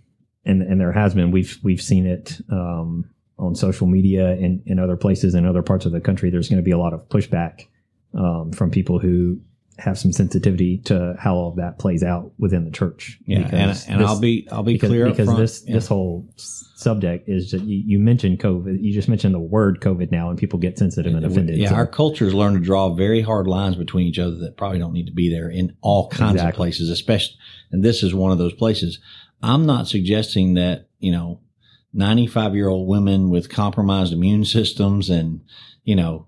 and 0.44 0.62
and 0.62 0.80
there 0.80 0.92
has 0.92 1.14
been 1.14 1.30
we've 1.30 1.58
we've 1.62 1.80
seen 1.80 2.06
it 2.06 2.38
um, 2.50 3.10
on 3.38 3.54
social 3.54 3.86
media 3.86 4.30
and 4.32 4.62
in 4.66 4.78
other 4.78 4.96
places 4.96 5.34
in 5.34 5.44
other 5.46 5.62
parts 5.62 5.86
of 5.86 5.92
the 5.92 6.00
country. 6.00 6.30
There's 6.30 6.48
going 6.48 6.62
to 6.62 6.64
be 6.64 6.70
a 6.70 6.78
lot 6.78 6.92
of 6.92 7.08
pushback 7.08 7.66
um, 8.14 8.52
from 8.52 8.70
people 8.70 8.98
who 8.98 9.40
have 9.76 9.98
some 9.98 10.12
sensitivity 10.12 10.78
to 10.78 11.16
how 11.18 11.34
all 11.34 11.50
that 11.56 11.80
plays 11.80 12.04
out 12.04 12.30
within 12.38 12.64
the 12.64 12.70
church. 12.70 13.18
yeah 13.26 13.38
and, 13.38 13.54
and 13.54 13.70
this- 13.72 13.88
i'll 13.90 14.20
be 14.20 14.46
i'll 14.52 14.62
be 14.62 14.74
because, 14.74 14.88
clear 14.88 15.06
because 15.10 15.24
front. 15.26 15.40
this 15.40 15.64
Yeah. 15.66 15.74
this 15.74 15.88
whole 15.88 16.28
subject 16.36 17.28
is 17.28 17.50
that 17.50 17.62
you, 17.62 17.82
you 17.84 17.98
mentioned 17.98 18.38
COVID. 18.38 18.80
You 18.80 18.92
just 18.92 19.08
mentioned 19.08 19.34
the 19.34 19.40
word 19.40 19.80
COVID 19.80 20.12
now, 20.12 20.28
and 20.30 20.38
people 20.38 20.58
get 20.60 20.78
sensitive 20.78 21.12
and 21.14 21.24
offended. 21.24 21.56
Yeah, 21.56 21.70
So- 21.70 21.74
our 21.74 21.86
cultures 21.88 22.34
learn 22.34 22.54
to 22.54 22.60
draw 22.60 22.94
very 22.94 23.20
hard 23.20 23.46
lines 23.48 23.74
between 23.74 24.06
each 24.06 24.18
other 24.20 24.36
that 24.36 24.56
probably 24.56 24.78
don't 24.78 24.92
need 24.92 25.06
to 25.06 25.12
be 25.12 25.28
there 25.28 25.50
in 25.50 25.74
all 25.80 26.08
kinds 26.08 26.40
of 26.40 26.54
places, 26.54 26.88
especially, 26.90 27.34
and 27.72 27.82
this 27.82 28.02
is 28.04 28.14
one 28.14 28.30
of 28.30 28.38
those 28.38 28.52
places. 28.52 29.00
I'm 29.42 29.66
not 29.66 29.88
suggesting 29.88 30.54
that, 30.54 30.88
you 31.00 31.10
know, 31.10 31.40
95 31.94 32.54
year 32.54 32.68
old 32.68 32.88
women 32.88 33.30
with 33.30 33.48
compromised 33.48 34.12
immune 34.12 34.44
systems 34.44 35.08
and, 35.08 35.40
you 35.84 35.96
know, 35.96 36.26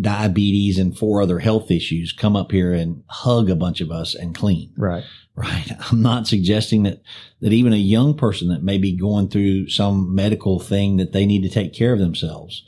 diabetes 0.00 0.78
and 0.78 0.96
four 0.96 1.20
other 1.20 1.38
health 1.38 1.70
issues 1.70 2.12
come 2.12 2.34
up 2.34 2.50
here 2.50 2.72
and 2.72 3.04
hug 3.08 3.50
a 3.50 3.56
bunch 3.56 3.80
of 3.80 3.90
us 3.90 4.14
and 4.14 4.34
clean. 4.34 4.72
Right. 4.76 5.04
Right. 5.34 5.70
I'm 5.90 6.02
not 6.02 6.26
suggesting 6.26 6.82
that, 6.84 7.02
that 7.40 7.52
even 7.52 7.72
a 7.72 7.76
young 7.76 8.16
person 8.16 8.48
that 8.48 8.62
may 8.62 8.78
be 8.78 8.96
going 8.96 9.28
through 9.28 9.68
some 9.68 10.14
medical 10.14 10.58
thing 10.58 10.96
that 10.96 11.12
they 11.12 11.26
need 11.26 11.42
to 11.42 11.50
take 11.50 11.74
care 11.74 11.92
of 11.92 11.98
themselves. 11.98 12.64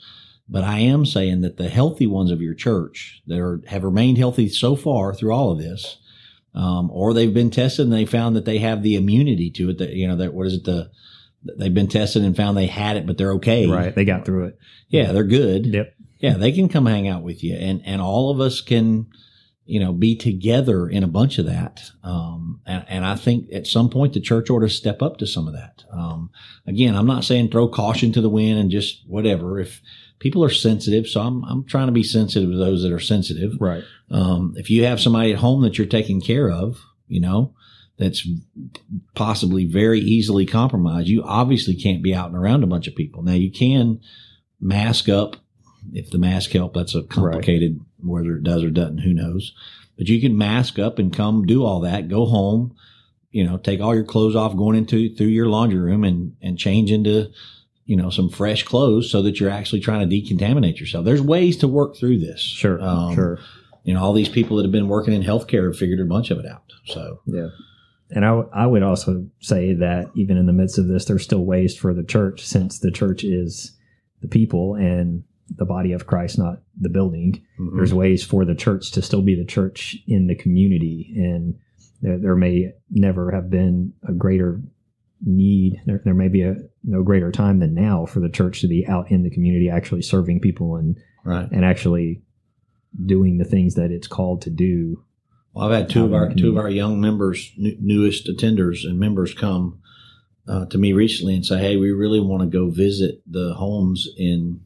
But 0.49 0.65
I 0.65 0.81
am 0.81 1.07
saying 1.07 1.41
that 1.41 1.57
the 1.57 1.71
healthy 1.71 2.07
ones 2.07 2.31
of 2.31 2.43
your 2.43 2.55
church 2.55 3.23
that 3.27 3.39
are, 3.39 3.63
have 3.67 3.83
remained 3.83 4.19
healthy 4.19 4.49
so 4.49 4.77
far 4.77 5.15
through 5.15 5.33
all 5.33 5.53
of 5.53 5.59
this, 5.59 5.97
um, 6.55 6.91
or 6.91 7.15
they've 7.15 7.33
been 7.33 7.51
tested 7.51 7.87
and 7.87 7.93
they 7.93 8.05
found 8.05 8.37
that 8.37 8.45
they 8.45 8.59
have 8.59 8.83
the 8.83 8.95
immunity 8.95 9.51
to 9.53 9.71
it. 9.71 9.79
That 9.79 9.91
you 9.91 10.07
know, 10.07 10.17
that 10.17 10.35
what 10.35 10.47
is 10.47 10.55
it? 10.55 10.65
The 10.65 10.91
they've 11.59 11.75
been 11.75 11.89
tested 11.89 12.23
and 12.23 12.37
found 12.37 12.57
they 12.57 12.67
had 12.67 12.97
it, 12.97 13.07
but 13.07 13.19
they're 13.19 13.35
okay. 13.35 13.67
Right. 13.67 13.95
They 13.95 14.05
got 14.05 14.25
through 14.25 14.47
it. 14.47 14.59
Yeah, 14.89 15.13
they're 15.13 15.25
good. 15.25 15.67
Yep. 15.67 15.95
Yeah, 16.19 16.35
they 16.35 16.53
can 16.53 16.69
come 16.69 16.87
hang 16.87 17.09
out 17.09 17.23
with 17.23 17.45
you, 17.45 17.55
and 17.55 17.83
and 17.85 18.01
all 18.01 18.31
of 18.31 18.41
us 18.41 18.61
can, 18.61 19.09
you 19.67 19.79
know, 19.79 19.93
be 19.93 20.17
together 20.17 20.89
in 20.89 21.03
a 21.03 21.09
bunch 21.09 21.39
of 21.39 21.47
that. 21.47 21.83
Um, 22.03 22.61
and 22.65 22.85
and 22.89 23.05
I 23.05 23.17
think 23.17 23.53
at 23.53 23.67
some 23.67 23.91
point 23.91 24.15
the 24.15 24.21
church 24.21 24.49
ought 24.49 24.61
to 24.61 24.71
step 24.71 25.03
up 25.03 25.19
to 25.19 25.27
some 25.27 25.47
of 25.47 25.55
that. 25.55 25.85
Um, 25.93 26.31
again, 26.67 26.95
I'm 26.95 27.07
not 27.07 27.25
saying 27.25 27.51
throw 27.51 27.69
caution 27.69 28.13
to 28.13 28.21
the 28.21 28.31
wind 28.31 28.59
and 28.59 28.71
just 28.71 29.03
whatever. 29.07 29.61
If 29.61 29.83
people 30.19 30.43
are 30.43 30.51
sensitive, 30.51 31.07
so 31.07 31.21
I'm 31.21 31.45
I'm 31.45 31.65
trying 31.65 31.89
to 31.89 31.93
be 31.93 32.03
sensitive 32.03 32.51
to 32.51 32.57
those 32.57 32.83
that 32.83 32.93
are 32.93 33.01
sensitive. 33.01 33.61
Right. 33.61 33.85
Um, 34.11 34.55
if 34.57 34.71
you 34.71 34.85
have 34.85 35.01
somebody 35.01 35.33
at 35.33 35.41
home 35.41 35.63
that 35.63 35.77
you're 35.77 35.87
taking 35.87 36.21
care 36.23 36.51
of, 36.51 36.79
you 37.07 37.21
know, 37.21 37.55
that's 37.97 38.27
possibly 39.15 39.65
very 39.65 40.01
easily 40.01 40.47
compromised, 40.47 41.09
you 41.09 41.23
obviously 41.23 41.75
can't 41.77 42.03
be 42.03 42.15
out 42.15 42.29
and 42.29 42.37
around 42.37 42.65
a 42.65 42.67
bunch 42.69 42.89
of 42.89 42.97
people. 42.97 43.23
Now 43.23 43.33
you 43.33 43.51
can 43.53 44.01
mask 44.61 45.09
up 45.09 45.37
if 45.93 46.11
the 46.11 46.19
mask 46.19 46.51
help. 46.51 46.75
That's 46.75 46.95
a 46.95 47.03
complicated 47.03 47.81
whether 48.03 48.37
it 48.37 48.43
does 48.43 48.65
or 48.65 48.71
doesn't, 48.71 48.99
who 48.99 49.15
knows. 49.15 49.55
But 49.97 50.09
you 50.09 50.21
can 50.21 50.37
mask 50.37 50.79
up 50.79 50.99
and 50.99 51.13
come 51.15 51.47
do 51.47 51.65
all 51.65 51.81
that, 51.81 52.09
go 52.09 52.27
home, 52.27 52.75
you 53.31 53.45
know, 53.45 53.59
take 53.59 53.81
all 53.81 53.95
your 53.95 54.05
clothes 54.05 54.35
off 54.37 54.57
going 54.57 54.77
into 54.77 55.15
through 55.15 55.29
your 55.29 55.47
laundry 55.47 55.79
room 55.79 56.05
and 56.05 56.37
and 56.43 56.59
change 56.59 56.91
into 56.91 57.31
you 57.87 57.97
know 57.97 58.11
some 58.11 58.29
fresh 58.29 58.63
clothes 58.65 59.11
so 59.11 59.23
that 59.23 59.39
you're 59.39 59.51
actually 59.51 59.81
trying 59.81 60.09
to 60.09 60.15
decontaminate 60.17 60.81
yourself. 60.81 61.05
There's 61.05 61.23
ways 61.23 61.57
to 61.59 61.69
work 61.69 61.97
through 61.97 62.19
this. 62.19 62.41
Sure. 62.41 62.81
Um, 62.83 63.15
sure. 63.15 63.39
you 63.85 63.95
know, 63.95 64.03
all 64.03 64.13
these 64.13 64.29
people 64.29 64.57
that 64.57 64.65
have 64.65 64.73
been 64.73 64.89
working 64.89 65.15
in 65.15 65.23
healthcare 65.23 65.67
have 65.67 65.77
figured 65.77 66.01
a 66.01 66.05
bunch 66.05 66.31
of 66.31 66.39
it 66.39 66.47
out. 66.47 66.73
So, 66.87 67.21
Yeah. 67.27 67.49
And 68.15 68.25
I, 68.25 68.29
w- 68.29 68.49
I 68.55 68.67
would 68.67 68.83
also 68.83 69.27
say 69.41 69.75
that 69.75 70.07
even 70.15 70.37
in 70.37 70.47
the 70.47 70.53
midst 70.53 70.79
of 70.79 70.87
this, 70.87 71.05
there's 71.05 71.25
still 71.25 71.45
ways 71.45 71.77
for 71.77 71.93
the 71.93 72.05
church, 72.05 72.47
since 72.47 72.79
the 72.79 72.93
church 72.93 73.25
is 73.25 73.77
the 74.23 74.29
people 74.29 74.75
and 74.77 75.25
the 75.57 75.65
body 75.67 75.93
of 75.93 76.07
Christ, 76.07 76.39
not 76.39 76.63
the 76.81 76.89
building. 76.89 77.45
mhm. 77.59 77.77
There's 77.77 77.93
ways 77.93 78.25
for 78.25 78.45
the 78.45 78.55
church 78.55 78.93
to 78.93 79.03
still 79.03 79.23
be 79.23 79.35
the 79.35 79.45
church 79.45 79.97
in 80.07 80.29
the 80.29 80.35
community. 80.35 81.13
And 81.17 81.59
there, 82.01 82.19
there 82.19 82.37
may 82.37 82.73
never 82.91 83.31
have 83.33 83.51
been 83.51 83.93
a 84.09 84.13
greater 84.13 84.63
need. 85.25 85.81
There, 85.87 86.01
there 86.05 86.15
may 86.15 86.29
be 86.29 86.43
a 86.43 86.57
no 86.83 87.03
greater 87.03 87.33
time 87.33 87.59
than 87.59 87.75
now 87.75 88.07
for 88.07 88.21
the 88.21 88.29
church 88.29 88.61
to 88.61 88.69
be 88.69 88.87
out 88.87 89.11
in 89.11 89.23
the 89.23 89.31
community, 89.31 89.69
actually 89.71 90.03
serving 90.03 90.41
people 90.41 90.77
and, 90.77 90.97
right. 91.25 91.51
and 91.51 91.65
actually 91.65 92.23
doing 93.05 93.39
the 93.39 93.45
things 93.45 93.75
that 93.75 93.91
it's 93.91 94.07
called 94.07 94.43
to 94.43 94.51
do. 94.51 95.03
Well, 95.55 95.67
I've 95.67 95.73
had 95.77 95.89
two 95.91 96.05
of 96.05 96.13
our 96.13 96.33
two 96.35 96.51
of 96.51 96.57
our 96.59 96.69
young 96.69 97.01
members, 97.01 97.53
new, 97.57 97.77
newest 97.81 98.27
attenders 98.27 98.85
and 98.85 98.99
members, 98.99 99.33
come 99.35 99.79
uh, 100.49 100.67
to 100.67 100.79
me 100.79 100.93
recently 100.93 101.35
and 101.37 101.47
say, 101.47 101.59
"Hey, 101.59 101.77
we 101.77 101.91
really 101.93 102.21
want 102.21 102.43
to 102.43 102.49
go 102.49 102.69
visit 102.71 103.23
the 103.27 103.55
homes 103.55 104.09
in 104.17 104.61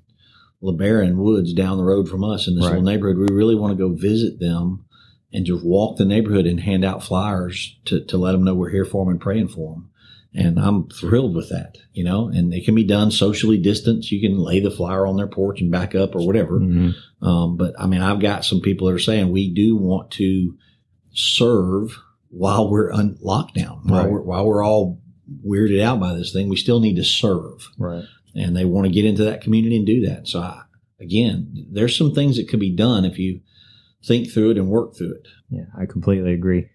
LeBaron 0.63 1.17
Woods 1.17 1.53
down 1.53 1.77
the 1.79 1.85
road 1.85 2.09
from 2.09 2.25
us 2.25 2.49
in 2.49 2.55
this 2.55 2.65
Right. 2.65 2.71
little 2.71 2.85
neighborhood. 2.85 3.19
We 3.31 3.35
really 3.35 3.55
want 3.55 3.77
to 3.77 3.83
go 3.89 3.93
visit 3.95 4.41
them 4.41 4.85
and 5.33 5.45
just 5.45 5.65
walk 5.65 5.99
the 5.99 6.05
neighborhood 6.07 6.47
and 6.47 6.59
hand 6.59 6.85
out 6.85 7.03
flyers 7.05 7.77
to 7.85 8.01
to 8.07 8.17
let 8.17 8.33
them 8.33 8.45
know 8.45 8.55
we're 8.55 8.71
here 8.71 8.87
for 8.87 9.05
them 9.05 9.13
and 9.13 9.21
praying 9.21 9.49
for 9.49 9.75
them." 9.75 9.91
And 10.35 10.59
I'm 10.59 10.89
thrilled 10.89 11.35
with 11.35 11.49
that, 11.51 11.79
you 11.93 12.05
know. 12.05 12.29
And 12.29 12.53
it 12.55 12.65
can 12.65 12.75
be 12.75 12.85
done 12.85 13.11
socially 13.11 13.59
distanced. 13.59 14.11
You 14.13 14.21
can 14.21 14.39
lay 14.39 14.61
the 14.61 14.71
flyer 14.71 15.07
on 15.07 15.17
their 15.17 15.27
porch 15.27 15.61
and 15.61 15.71
back 15.71 15.95
up 15.95 16.15
or 16.15 16.27
whatever. 16.27 16.61
Mhm. 16.61 16.95
Um, 17.23 17.57
but 17.57 17.75
I 17.79 17.87
mean, 17.87 18.01
I've 18.01 18.21
got 18.21 18.45
some 18.45 18.61
people 18.61 18.87
that 18.87 18.95
are 18.95 18.99
saying 18.99 19.31
we 19.33 19.51
do 19.53 19.77
want 19.77 20.11
to 20.13 20.55
serve 21.19 21.99
while 22.31 22.71
we're 22.71 22.93
on 22.93 23.17
lockdown, 23.25 23.85
while 23.85 24.03
Right. 24.05 24.13
we're 24.13 24.23
while 24.23 24.47
we're 24.47 24.65
all 24.65 25.01
weirded 25.47 25.81
out 25.81 26.01
by 26.01 26.15
this 26.15 26.33
thing. 26.33 26.49
We 26.49 26.57
still 26.57 26.81
need 26.81 26.97
to 26.97 27.05
serve, 27.05 27.69
Right. 27.79 28.05
and 28.35 28.57
they 28.57 28.65
want 28.65 28.87
to 28.87 28.93
get 28.93 29.05
into 29.05 29.25
that 29.25 29.41
community 29.41 29.77
and 29.77 29.87
do 29.87 30.07
that. 30.07 30.29
So 30.29 30.41
I, 30.41 30.63
again, 31.01 31.67
there's 31.71 31.97
some 31.97 32.13
things 32.15 32.37
that 32.37 32.49
could 32.49 32.61
be 32.61 32.75
done 32.75 33.05
if 33.05 33.19
you 33.19 33.41
think 34.05 34.31
through 34.31 34.51
it 34.51 34.59
and 34.59 34.69
work 34.69 34.95
through 34.97 35.13
it. 35.13 35.29
Yeah, 35.51 35.67
I 35.79 35.87
completely 35.87 36.33
agree. 36.33 36.67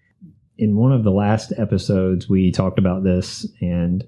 In 0.58 0.76
one 0.76 0.92
of 0.92 1.02
the 1.04 1.10
last 1.10 1.52
episodes, 1.56 2.28
we 2.28 2.52
talked 2.52 2.78
about 2.78 3.02
this, 3.02 3.46
and 3.60 4.04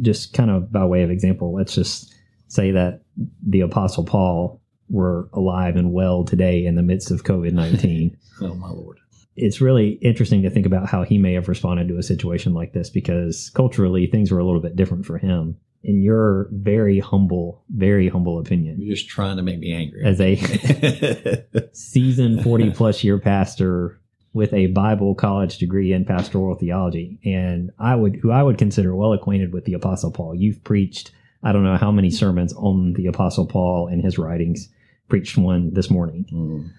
just 0.00 0.32
kind 0.32 0.50
of 0.50 0.70
by 0.72 0.84
way 0.84 1.02
of 1.02 1.10
example, 1.10 1.52
let's 1.54 1.74
just 1.74 2.14
say 2.48 2.70
that 2.70 3.02
the 3.46 3.60
Apostle 3.60 4.04
Paul 4.04 4.60
were 4.88 5.28
alive 5.32 5.76
and 5.76 5.92
well 5.92 6.24
today 6.24 6.64
in 6.66 6.74
the 6.76 6.82
midst 6.82 7.10
of 7.10 7.24
COVID 7.24 7.52
19. 7.52 8.16
Oh 8.40 8.54
my 8.54 8.70
lord! 8.70 8.98
It's 9.36 9.60
really 9.60 9.90
interesting 10.02 10.42
to 10.42 10.50
think 10.50 10.66
about 10.66 10.88
how 10.88 11.02
he 11.04 11.18
may 11.18 11.32
have 11.34 11.48
responded 11.48 11.88
to 11.88 11.98
a 11.98 12.02
situation 12.02 12.52
like 12.54 12.72
this 12.72 12.90
because 12.90 13.50
culturally 13.54 14.06
things 14.06 14.30
were 14.30 14.38
a 14.38 14.44
little 14.44 14.60
bit 14.60 14.76
different 14.76 15.06
for 15.06 15.18
him. 15.18 15.56
In 15.84 16.00
your 16.00 16.48
very 16.52 17.00
humble, 17.00 17.64
very 17.74 18.08
humble 18.08 18.38
opinion, 18.38 18.80
You're 18.80 18.94
just 18.94 19.08
trying 19.08 19.36
to 19.38 19.42
make 19.42 19.58
me 19.58 19.72
angry. 19.72 20.04
as 20.04 20.20
a 20.20 20.36
seasoned 21.72 22.42
40 22.44 22.70
plus 22.70 23.02
year 23.02 23.18
pastor 23.18 23.98
with 24.32 24.52
a 24.54 24.68
Bible 24.68 25.14
college 25.14 25.58
degree 25.58 25.92
in 25.92 26.04
pastoral 26.04 26.54
theology, 26.54 27.18
and 27.24 27.70
I 27.78 27.94
would, 27.96 28.16
who 28.16 28.30
I 28.30 28.42
would 28.42 28.58
consider 28.58 28.94
well 28.94 29.12
acquainted 29.12 29.52
with 29.52 29.64
the 29.64 29.74
Apostle 29.74 30.10
Paul. 30.12 30.34
You've 30.34 30.62
preached, 30.64 31.10
I 31.42 31.52
don't 31.52 31.64
know 31.64 31.76
how 31.76 31.90
many 31.90 32.10
sermons 32.10 32.52
on 32.54 32.92
the 32.94 33.06
Apostle 33.06 33.46
Paul 33.46 33.88
and 33.88 34.02
his 34.02 34.18
writings. 34.18 34.68
Preached 35.08 35.36
one 35.36 35.74
this 35.74 35.90
morning. 35.90 36.26
Mm. 36.32 36.70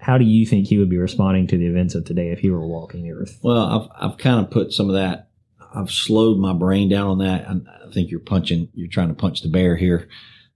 How 0.00 0.16
do 0.18 0.24
you 0.24 0.46
think 0.46 0.66
he 0.66 0.78
would 0.78 0.88
be 0.90 0.96
responding 0.98 1.46
to 1.48 1.58
the 1.58 1.66
events 1.66 1.94
of 1.94 2.04
today 2.04 2.30
if 2.30 2.38
he 2.40 2.50
were 2.50 2.66
walking 2.66 3.02
the 3.02 3.12
earth? 3.12 3.38
Well, 3.42 3.90
I've 3.98 4.12
I've 4.12 4.18
kind 4.18 4.44
of 4.44 4.50
put 4.50 4.72
some 4.72 4.88
of 4.88 4.94
that. 4.94 5.28
I've 5.74 5.90
slowed 5.90 6.38
my 6.38 6.52
brain 6.52 6.88
down 6.88 7.06
on 7.06 7.18
that. 7.18 7.48
I, 7.48 7.52
I 7.86 7.92
think 7.92 8.10
you're 8.10 8.20
punching. 8.20 8.68
You're 8.74 8.88
trying 8.88 9.08
to 9.08 9.14
punch 9.14 9.42
the 9.42 9.48
bear 9.48 9.76
here. 9.76 10.08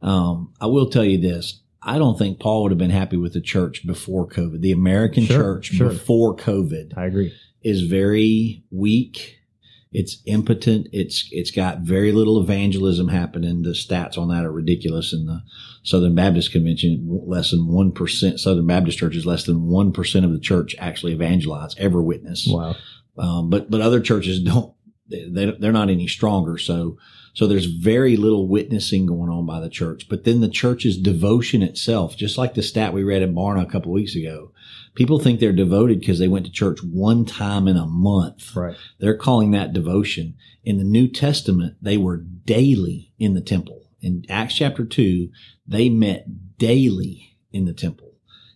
Um, 0.03 0.53
I 0.61 0.67
will 0.67 0.89
tell 0.91 1.05
you 1.05 1.19
this. 1.19 1.61
I 1.83 1.99
don't 1.99 2.19
think 2.19 2.41
Paul 2.41 2.63
would 2.63 2.73
have 2.73 2.79
been 2.79 2.91
happy 2.91 3.17
with 3.19 3.35
the 3.35 3.41
church 3.43 3.87
before 3.87 4.27
COVID. 4.27 4.61
The 4.63 4.73
American 4.73 5.25
Sure, 5.25 5.37
church 5.57 5.67
sure. 5.67 5.91
before 5.91 6.35
COVID 6.35 6.97
I 6.97 7.05
agree. 7.07 7.33
is 7.63 7.83
very 7.83 8.65
weak. 8.71 9.39
It's 9.95 10.21
impotent. 10.27 10.89
It's 10.93 11.29
it's 11.31 11.53
got 11.53 11.79
very 11.79 12.11
little 12.11 12.43
evangelism 12.43 13.09
happening. 13.09 13.63
The 13.63 13.71
stats 13.71 14.19
on 14.19 14.29
that 14.29 14.45
are 14.45 14.51
ridiculous. 14.51 15.13
In 15.13 15.27
the 15.27 15.43
Southern 15.85 16.17
Baptist 16.17 16.51
Convention, 16.51 17.21
less 17.27 17.53
than 17.53 17.69
one 17.69 17.93
percent. 17.93 18.41
Southern 18.41 18.67
Baptist 18.67 18.99
churches, 18.99 19.25
less 19.25 19.45
than 19.45 19.69
one 19.69 19.93
percent 19.93 20.27
of 20.27 20.33
the 20.33 20.41
church 20.41 20.75
actually 20.81 21.13
evangelize, 21.13 21.77
ever 21.79 22.03
witness. 22.03 22.47
Wow. 22.51 22.75
Um, 23.17 23.51
but 23.51 23.71
but 23.71 23.81
other 23.81 24.01
churches 24.01 24.43
don't. 24.43 24.75
They 25.09 25.55
they're 25.61 25.71
not 25.71 25.91
any 25.91 26.09
stronger. 26.09 26.59
So 26.59 26.99
so 27.33 27.47
there's 27.47 27.67
very 27.67 28.17
little 28.17 28.49
witnessing 28.49 29.07
going 29.07 29.31
on 29.31 29.47
by 29.47 29.61
the 29.61 29.69
church. 29.69 30.09
But 30.09 30.25
then 30.25 30.41
the 30.41 30.49
church's 30.49 30.97
devotion 30.99 31.63
itself, 31.63 32.17
just 32.17 32.37
like 32.37 32.55
the 32.55 32.63
stat 32.63 32.93
we 32.93 33.05
read 33.05 33.23
in 33.23 33.35
Barna 33.35 33.63
a 33.63 33.71
couple 33.71 33.93
of 33.93 33.95
weeks 33.95 34.17
ago, 34.17 34.51
people 34.95 35.19
think 35.19 35.41
they're 35.41 35.53
devoted 35.53 36.01
because 36.01 36.19
they 36.19 36.29
went 36.29 36.47
to 36.47 36.53
church 36.53 36.81
one 36.83 37.25
time 37.25 37.69
in 37.69 37.77
a 37.77 37.87
month. 37.87 38.55
Right. 38.55 38.77
They're 38.99 39.17
calling 39.17 39.51
that 39.51 39.73
devotion. 39.73 40.35
In 40.65 40.79
the 40.79 40.85
New 40.85 41.09
Testament, 41.09 41.77
they 41.83 41.97
were 41.97 42.19
daily 42.19 43.13
in 43.19 43.35
the 43.35 43.41
temple. 43.41 43.91
In 44.01 44.25
Acts 44.29 44.55
chapter 44.55 44.85
2, 44.85 45.29
they 45.67 45.89
met 45.89 46.59
daily 46.59 47.37
in 47.53 47.65
the 47.65 47.73
temple. 47.73 48.13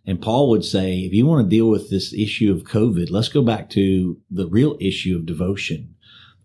And 0.07 0.23
Paul 0.23 0.49
would 0.50 0.64
say, 0.64 1.00
if 1.00 1.12
you 1.12 1.26
want 1.26 1.45
to 1.45 1.50
deal 1.57 1.68
with 1.68 1.90
this 1.90 2.14
issue 2.14 2.50
of 2.52 2.64
COVID, 2.64 3.11
let's 3.11 3.28
go 3.28 3.42
back 3.42 3.68
to 3.71 4.18
the 4.30 4.47
real 4.47 4.76
issue 4.80 5.16
of 5.16 5.26
devotion. 5.26 5.95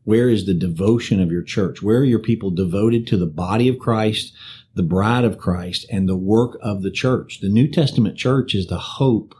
Where 0.03 0.27
is 0.27 0.45
the 0.45 0.53
devotion 0.53 1.21
of 1.21 1.31
your 1.31 1.43
church? 1.43 1.81
Where 1.81 2.00
are 2.00 2.05
your 2.05 2.19
people 2.19 2.51
devoted 2.51 3.07
to 3.07 3.17
the 3.17 3.25
body 3.25 3.69
of 3.69 3.79
Christ, 3.79 4.33
the 4.75 4.83
bride 4.83 5.23
of 5.23 5.38
Christ, 5.38 5.85
and 5.89 6.09
the 6.09 6.17
work 6.17 6.57
of 6.62 6.81
the 6.81 6.91
church? 6.91 7.39
The 7.39 7.47
New 7.47 7.71
Testament 7.71 8.17
church 8.17 8.53
is 8.53 8.67
the 8.67 8.77
hope 8.77 9.33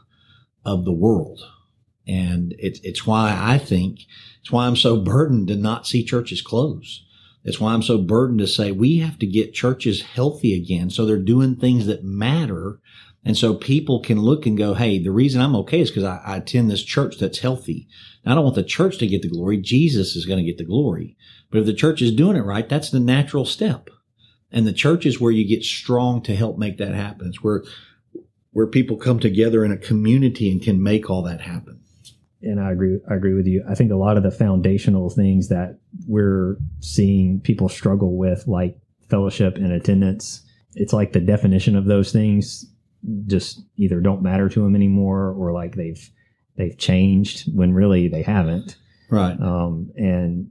of 0.64 0.84
the 0.84 0.92
world. 0.92 1.40
And 2.06 2.54
it's, 2.58 2.80
it's 2.80 3.06
why 3.06 3.36
I 3.38 3.58
think, 3.58 4.00
it's 4.40 4.50
why 4.50 4.66
I'm 4.66 4.76
so 4.76 4.96
burdened 4.96 5.48
to 5.48 5.56
not 5.56 5.86
see 5.86 6.04
churches 6.04 6.42
close. 6.42 7.04
It's 7.44 7.60
why 7.60 7.74
I'm 7.74 7.82
so 7.82 7.98
burdened 7.98 8.40
to 8.40 8.46
say 8.46 8.72
we 8.72 8.98
have 8.98 9.18
to 9.18 9.26
get 9.26 9.54
churches 9.54 10.02
healthy 10.02 10.54
again. 10.54 10.90
So 10.90 11.04
they're 11.04 11.18
doing 11.18 11.56
things 11.56 11.86
that 11.86 12.04
matter. 12.04 12.80
And 13.24 13.36
so 13.36 13.54
people 13.54 14.00
can 14.00 14.20
look 14.20 14.46
and 14.46 14.56
go, 14.56 14.74
Hey, 14.74 14.98
the 14.98 15.12
reason 15.12 15.40
I'm 15.40 15.56
okay 15.56 15.80
is 15.80 15.90
because 15.90 16.04
I, 16.04 16.20
I 16.24 16.36
attend 16.38 16.70
this 16.70 16.82
church 16.82 17.16
that's 17.18 17.38
healthy. 17.38 17.88
I 18.26 18.34
don't 18.34 18.44
want 18.44 18.56
the 18.56 18.64
church 18.64 18.98
to 18.98 19.06
get 19.06 19.22
the 19.22 19.28
glory. 19.28 19.58
Jesus 19.58 20.16
is 20.16 20.24
going 20.24 20.38
to 20.38 20.44
get 20.44 20.56
the 20.56 20.64
glory. 20.64 21.16
But 21.50 21.60
if 21.60 21.66
the 21.66 21.74
church 21.74 22.00
is 22.00 22.12
doing 22.14 22.36
it 22.36 22.44
right, 22.44 22.68
that's 22.68 22.90
the 22.90 23.00
natural 23.00 23.44
step. 23.44 23.90
And 24.50 24.66
the 24.66 24.72
church 24.72 25.04
is 25.04 25.20
where 25.20 25.32
you 25.32 25.46
get 25.46 25.64
strong 25.64 26.22
to 26.22 26.34
help 26.34 26.58
make 26.58 26.78
that 26.78 26.94
happen. 26.94 27.28
It's 27.28 27.42
where 27.42 27.64
where 28.54 28.66
people 28.66 28.96
come 28.96 29.20
together 29.20 29.64
in 29.64 29.70
a 29.72 29.76
community 29.76 30.50
and 30.50 30.62
can 30.62 30.82
make 30.82 31.10
all 31.10 31.22
that 31.22 31.40
happen. 31.42 31.80
and 32.40 32.60
I 32.60 32.72
agree. 32.72 33.00
I 33.10 33.14
agree 33.14 33.34
with 33.34 33.46
you. 33.46 33.64
I 33.68 33.74
think 33.74 33.90
a 33.90 33.96
lot 33.96 34.16
of 34.16 34.22
the 34.22 34.30
foundational 34.30 35.10
things 35.10 35.48
that 35.48 35.78
we're 36.06 36.56
seeing 36.80 37.40
people 37.40 37.68
struggle 37.68 38.16
with, 38.16 38.46
like 38.46 38.78
fellowship 39.08 39.56
and 39.56 39.72
attendance, 39.72 40.42
it's 40.74 40.92
like 40.92 41.12
the 41.12 41.20
definition 41.20 41.76
of 41.76 41.86
those 41.86 42.12
things 42.12 42.66
just 43.26 43.62
either 43.76 44.00
don't 44.00 44.22
matter 44.22 44.48
to 44.48 44.62
them 44.62 44.74
anymore, 44.74 45.30
or 45.30 45.52
like 45.52 45.74
they've 45.74 46.10
they've 46.56 46.78
changed 46.78 47.50
when 47.54 47.72
really 47.74 48.08
they 48.08 48.22
haven't. 48.22 48.76
Right. 49.10 49.38
Um, 49.40 49.90
and 49.96 50.50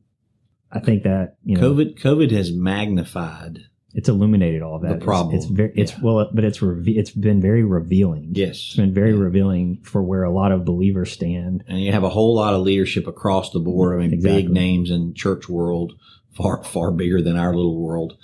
I 0.72 0.80
think 0.80 1.04
that 1.04 1.38
you 1.44 1.58
know, 1.58 1.74
COVID 1.74 2.00
COVID 2.00 2.32
has 2.32 2.52
magnified. 2.52 3.60
It's 3.94 4.10
illuminated 4.10 4.62
all 4.62 4.76
of 4.78 4.82
that. 4.82 5.00
The 5.00 5.06
problem. 5.06 5.36
It's, 5.36 5.46
very, 5.46 5.72
it's 5.76 5.92
Yeah. 5.94 6.00
well, 6.02 6.30
but 6.34 6.44
it's 6.44 6.62
reve- 6.62 6.98
it's 6.98 7.12
been 7.12 7.42
very 7.42 7.64
revealing. 7.64 8.32
Yes, 8.34 8.56
it's 8.56 8.76
been 8.76 8.94
very 8.94 9.12
Yeah. 9.14 9.20
revealing 9.22 9.80
for 9.84 10.02
where 10.02 10.24
a 10.24 10.32
lot 10.34 10.52
of 10.52 10.66
believers 10.66 11.12
stand. 11.12 11.64
And 11.68 11.82
you 11.82 11.92
have 11.92 12.04
a 12.04 12.10
whole 12.10 12.34
lot 12.36 12.54
of 12.54 12.62
leadership 12.64 13.06
across 13.08 13.52
the 13.52 13.60
board. 13.60 13.96
I 13.96 14.02
mean, 14.04 14.14
Exactly. 14.14 14.42
big 14.44 14.52
names 14.52 14.90
in 14.90 15.14
church 15.14 15.48
world, 15.48 15.94
far, 16.32 16.64
far 16.64 16.92
bigger 16.92 17.22
than 17.22 17.38
our 17.38 17.56
little 17.56 17.80
world. 17.80 18.18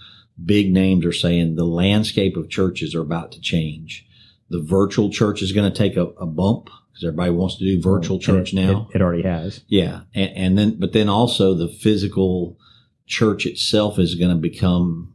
Big 0.44 0.72
names 0.74 1.06
are 1.06 1.12
saying 1.14 1.56
the 1.56 1.66
landscape 1.66 2.36
of 2.38 2.50
churches 2.50 2.96
are 2.96 3.02
about 3.02 3.32
to 3.34 3.42
change. 3.42 4.06
The 4.50 4.62
virtual 4.62 5.10
church 5.12 5.42
is 5.44 5.52
going 5.52 5.72
to 5.72 5.78
take 5.78 5.96
a, 5.98 6.06
a 6.20 6.26
bump 6.26 6.70
because 6.92 7.04
everybody 7.04 7.30
wants 7.32 7.58
to 7.58 7.66
do 7.66 7.80
virtual 7.80 8.18
church 8.18 8.54
it- 8.54 8.56
now. 8.56 8.88
It, 8.92 8.96
it 8.96 9.02
already 9.04 9.22
has. 9.24 9.62
Yeah, 9.68 10.02
and, 10.16 10.32
and 10.36 10.58
then 10.58 10.80
but 10.80 10.94
then 10.94 11.10
also 11.10 11.54
the 11.54 11.68
physical 11.68 12.58
church 13.06 13.46
itself 13.46 14.00
is 14.00 14.16
going 14.16 14.32
to 14.32 14.38
become 14.38 15.14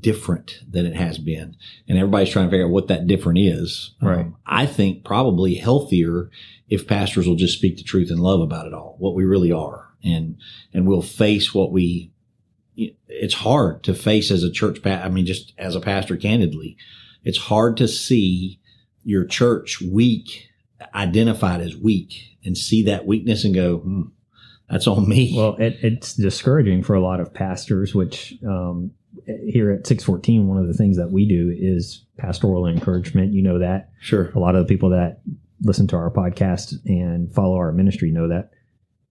different 0.00 0.60
than 0.68 0.86
it 0.86 0.94
has 0.94 1.18
been, 1.18 1.56
and 1.88 1.98
everybody's 1.98 2.30
trying 2.30 2.46
to 2.46 2.50
figure 2.50 2.66
out 2.66 2.72
what 2.72 2.88
that 2.88 3.06
different 3.06 3.38
is. 3.38 3.94
Right. 4.00 4.20
Um, 4.20 4.36
I 4.46 4.66
think 4.66 5.04
probably 5.04 5.54
healthier 5.54 6.30
if 6.68 6.86
pastors 6.86 7.28
will 7.28 7.36
just 7.36 7.56
speak 7.56 7.76
the 7.76 7.82
truth 7.82 8.10
and 8.10 8.20
love 8.20 8.40
about 8.40 8.66
it 8.66 8.74
all, 8.74 8.96
what 8.98 9.14
we 9.14 9.24
really 9.24 9.52
are, 9.52 9.88
and 10.02 10.36
and 10.72 10.86
we'll 10.86 11.02
face 11.02 11.54
what 11.54 11.72
we. 11.72 12.12
It's 13.08 13.34
hard 13.34 13.82
to 13.84 13.94
face 13.94 14.30
as 14.30 14.42
a 14.42 14.50
church. 14.50 14.82
Pa- 14.82 15.02
I 15.02 15.08
mean, 15.08 15.24
just 15.24 15.54
as 15.56 15.74
a 15.74 15.80
pastor, 15.80 16.16
candidly, 16.16 16.76
it's 17.24 17.38
hard 17.38 17.78
to 17.78 17.88
see 17.88 18.60
your 19.02 19.24
church 19.24 19.80
weak 19.80 20.48
identified 20.94 21.60
as 21.60 21.76
weak 21.76 22.38
and 22.44 22.56
see 22.56 22.82
that 22.84 23.06
weakness 23.06 23.44
and 23.44 23.54
go, 23.54 23.78
hmm, 23.78 24.02
that's 24.68 24.86
on 24.86 25.08
me. 25.08 25.32
Well, 25.34 25.56
it, 25.56 25.78
it's 25.82 26.14
discouraging 26.14 26.82
for 26.82 26.94
a 26.94 27.00
lot 27.00 27.20
of 27.20 27.32
pastors, 27.32 27.94
which 27.94 28.34
um, 28.46 28.90
here 29.44 29.70
at 29.72 29.86
614, 29.86 30.46
one 30.46 30.58
of 30.58 30.66
the 30.66 30.74
things 30.74 30.96
that 30.96 31.10
we 31.10 31.26
do 31.28 31.52
is 31.56 32.04
pastoral 32.18 32.66
encouragement. 32.66 33.32
You 33.32 33.42
know 33.42 33.58
that. 33.58 33.90
sure. 34.00 34.30
A 34.34 34.38
lot 34.38 34.54
of 34.54 34.66
the 34.66 34.72
people 34.74 34.90
that 34.90 35.20
listen 35.62 35.86
to 35.88 35.96
our 35.96 36.10
podcast 36.10 36.74
and 36.84 37.32
follow 37.34 37.56
our 37.56 37.72
ministry 37.72 38.10
know 38.12 38.28
that. 38.28 38.50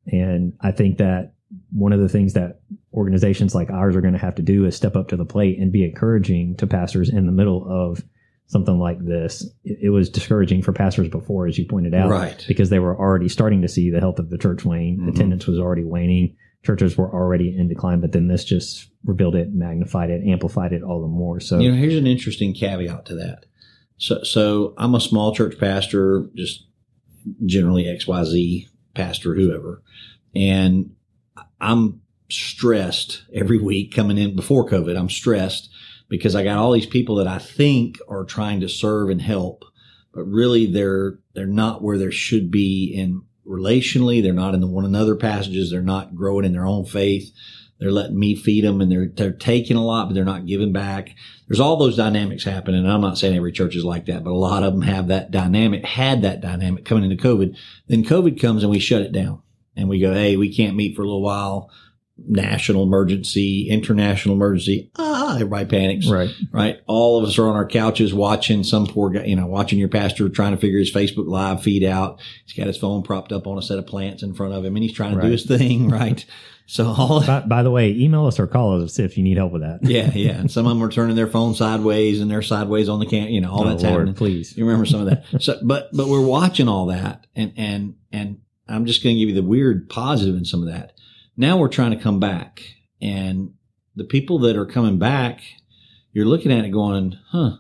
And 0.08 0.54
I 0.62 0.72
think 0.72 0.98
that 1.00 1.34
one 1.72 1.92
of 1.94 2.00
the 2.00 2.10
things 2.10 2.34
that 2.34 2.62
organizations 2.94 3.56
like 3.56 3.70
ours 3.70 3.96
are 3.96 4.02
going 4.02 4.14
to 4.14 4.20
have 4.20 4.36
to 4.36 4.42
do 4.42 4.66
is 4.66 4.76
step 4.76 4.96
up 4.96 5.08
to 5.10 5.18
the 5.18 5.26
plate 5.26 5.60
and 5.60 5.72
be 5.72 5.84
encouraging 5.84 6.56
to 6.58 6.68
pastors 6.68 7.10
in 7.10 7.26
the 7.26 7.32
middle 7.32 7.66
of 7.70 8.04
something 8.48 8.78
like 8.78 9.04
this. 9.04 9.44
It, 9.64 9.90
was 9.90 10.10
discouraging 10.10 10.62
for 10.62 10.72
pastors 10.72 11.10
before, 11.10 11.48
as 11.48 11.58
you 11.58 11.66
pointed 11.66 11.96
out, 11.96 12.10
Right. 12.12 12.46
because 12.48 12.70
they 12.70 12.78
were 12.80 12.96
already 12.98 13.28
starting 13.28 13.64
to 13.64 13.68
see 13.68 13.90
the 13.90 14.00
health 14.00 14.20
of 14.20 14.30
the 14.30 14.38
church 14.38 14.64
wane. 14.64 15.00
Mhm. 15.00 15.10
Attendance 15.10 15.48
was 15.48 15.58
already 15.58 15.84
waning. 15.84 16.36
Churches 16.66 16.98
were 16.98 17.12
already 17.12 17.56
in 17.56 17.68
decline, 17.68 18.02
but 18.02 18.12
then 18.12 18.28
this 18.28 18.44
just 18.44 18.90
revealed 19.04 19.36
it, 19.36 19.54
magnified 19.54 20.10
it, 20.10 20.28
amplified 20.28 20.74
it 20.74 20.84
all 20.84 21.02
the 21.02 21.08
more. 21.08 21.40
So, 21.40 21.60
You 21.60 21.72
know, 21.72 21.78
here's 21.78 21.96
an 21.96 22.08
interesting 22.08 22.54
caveat 22.54 23.06
to 23.08 23.16
that. 23.16 23.46
So, 23.98 24.24
so 24.24 24.74
I'm 24.78 24.96
a 24.96 25.00
small 25.00 25.34
church 25.34 25.58
pastor, 25.60 26.28
just 26.36 26.68
generally 27.46 27.86
XYZ 27.86 28.68
pastor, 28.94 29.36
whoever. 29.36 29.82
And 30.36 30.92
I'm 31.62 32.02
stressed 32.30 33.24
every 33.34 33.60
week 33.60 33.94
coming 33.94 34.18
in 34.18 34.36
before 34.36 34.68
COVID. 34.68 34.98
I'm 34.98 35.10
stressed 35.10 35.70
because 36.10 36.36
I 36.36 36.44
got 36.44 36.58
all 36.58 36.72
these 36.72 36.86
people 36.86 37.16
that 37.16 37.28
I 37.28 37.38
think 37.38 37.98
are 38.08 38.26
trying 38.26 38.60
to 38.62 38.70
serve 38.70 39.10
and 39.10 39.22
help, 39.22 39.64
but 40.14 40.24
really 40.24 40.66
they're, 40.66 41.20
they're 41.34 41.46
not 41.46 41.82
where 41.82 41.98
they 41.98 42.12
should 42.12 42.52
be 42.52 42.92
in 42.96 43.24
relationally. 43.48 44.22
They're 44.22 44.34
not 44.34 44.54
in 44.54 44.62
the 44.62 44.68
one 44.68 44.86
another 44.86 45.16
passages. 45.16 45.72
They're 45.72 45.82
not 45.82 46.16
growing 46.16 46.46
in 46.46 46.54
their 46.54 46.66
own 46.66 46.86
faith. 46.86 47.32
They're 47.80 47.92
letting 47.92 48.18
me 48.18 48.36
feed 48.36 48.64
them 48.64 48.80
and 48.80 48.92
they're, 48.92 49.08
they're 49.08 49.32
taking 49.32 49.76
a 49.76 49.84
lot, 49.84 50.08
but 50.08 50.14
they're 50.14 50.24
not 50.24 50.46
giving 50.46 50.72
back. 50.72 51.14
There's 51.48 51.60
all 51.60 51.76
those 51.76 51.98
dynamics 51.98 52.46
happening. 52.46 52.84
And 52.84 52.92
I'm 52.92 53.02
not 53.02 53.18
saying 53.18 53.36
every 53.36 53.52
church 53.52 53.76
is 53.76 53.84
like 53.84 54.06
that, 54.06 54.24
but 54.24 54.32
a 54.32 54.34
lot 54.34 54.64
of 54.64 54.74
them 54.74 54.82
have 54.84 55.08
that 55.10 55.30
dynamic, 55.30 55.86
had 55.86 56.22
that 56.22 56.42
dynamic 56.42 56.86
coming 56.86 57.10
into 57.10 57.22
COVID. 57.22 57.58
Then 57.88 58.06
COVID 58.06 58.40
comes 58.40 58.64
and 58.64 58.72
we 58.72 58.80
shut 58.80 59.02
it 59.02 59.12
down 59.12 59.42
and 59.76 59.90
we 59.90 60.00
go, 60.00 60.14
Hey, 60.14 60.38
we 60.38 60.56
can't 60.56 60.78
meet 60.78 60.96
for 60.96 61.02
a 61.02 61.06
little 61.06 61.22
while. 61.22 61.70
National 62.18 62.84
emergency, 62.84 63.68
international 63.70 64.36
emergency. 64.36 64.90
Ah, 64.98 65.36
everybody 65.36 65.66
panics 65.66 66.08
right. 66.10 66.30
right? 66.52 66.80
All 66.88 67.18
of 67.22 67.28
us 67.28 67.38
are 67.38 67.48
on 67.48 67.56
our 67.56 67.68
couches 67.68 68.14
watching 68.14 68.64
some 68.64 68.88
poor 68.88 69.10
guy, 69.10 69.26
you 69.26 69.36
know, 69.36 69.48
watching 69.48 69.80
your 69.80 69.90
pastor 69.90 70.30
trying 70.30 70.52
to 70.52 70.58
figure 70.58 70.80
his 70.80 70.94
Facebook 70.94 71.28
live 71.28 71.62
feed 71.62 71.84
out. 71.84 72.22
He's 72.46 72.56
got 72.56 72.68
his 72.68 72.78
phone 72.78 73.04
propped 73.04 73.34
up 73.34 73.48
on 73.48 73.58
a 73.58 73.62
set 73.62 73.80
of 73.80 73.86
plants 73.86 74.24
in 74.24 74.34
front 74.34 74.54
of 74.54 74.64
him 74.64 74.76
and 74.78 74.84
he's 74.84 74.94
trying 74.94 75.16
to 75.16 75.22
do 75.22 75.30
his 75.30 75.46
thing, 75.46 75.90
right? 75.90 76.26
So 76.68 76.86
all, 76.88 77.24
by, 77.26 77.42
by 77.42 77.64
the 77.64 77.70
way, 77.70 77.92
email 77.92 78.26
us 78.26 78.40
or 78.40 78.48
call 78.48 78.82
us 78.82 78.98
if 78.98 79.18
you 79.18 79.24
need 79.24 79.38
help 79.38 79.52
with 79.52 79.62
that. 79.62 79.80
yeah, 79.84 80.10
yeah. 80.16 80.32
And 80.40 80.50
some 80.50 80.66
of 80.66 80.70
them 80.72 80.82
are 80.84 80.90
turning 80.92 81.16
their 81.18 81.28
phone 81.28 81.54
sideways 81.54 82.22
and 82.22 82.32
they're 82.32 82.42
sideways 82.42 82.88
on 82.90 83.00
the 83.00 83.06
can, 83.06 83.28
you 83.28 83.42
know, 83.42 83.52
all 83.52 83.68
Oh, 83.68 83.70
that's 83.70 83.84
Lord, 83.84 83.94
happening. 83.94 84.16
please. 84.16 84.56
You 84.58 84.66
remember 84.66 84.86
some 84.86 85.02
of 85.02 85.08
that. 85.08 85.44
So, 85.44 85.60
but, 85.64 85.90
but 85.92 86.08
we're 86.08 86.26
watching 86.26 86.68
all 86.70 86.86
that 86.88 87.28
and, 87.36 87.54
and, 87.58 87.96
and 88.12 88.40
I'm 88.68 88.86
just 88.88 89.04
going 89.04 89.16
to 89.16 89.20
give 89.20 89.30
you 89.30 89.36
the 89.36 89.48
weird 89.48 89.90
positive 89.90 90.36
in 90.36 90.46
some 90.46 90.66
of 90.66 90.74
that. 90.74 90.94
Now 91.38 91.58
we're 91.58 91.68
trying 91.68 91.92
to 91.92 92.02
come 92.02 92.20
back 92.20 92.62
and 93.02 93.54
the 93.96 94.04
people 94.04 94.40
that 94.40 94.58
are 94.58 94.66
coming 94.66 94.98
back, 94.98 95.42
you're 96.12 96.26
looking 96.26 96.52
at 96.52 96.66
it 96.66 96.70
going, 96.70 97.18
huh, 97.30 97.58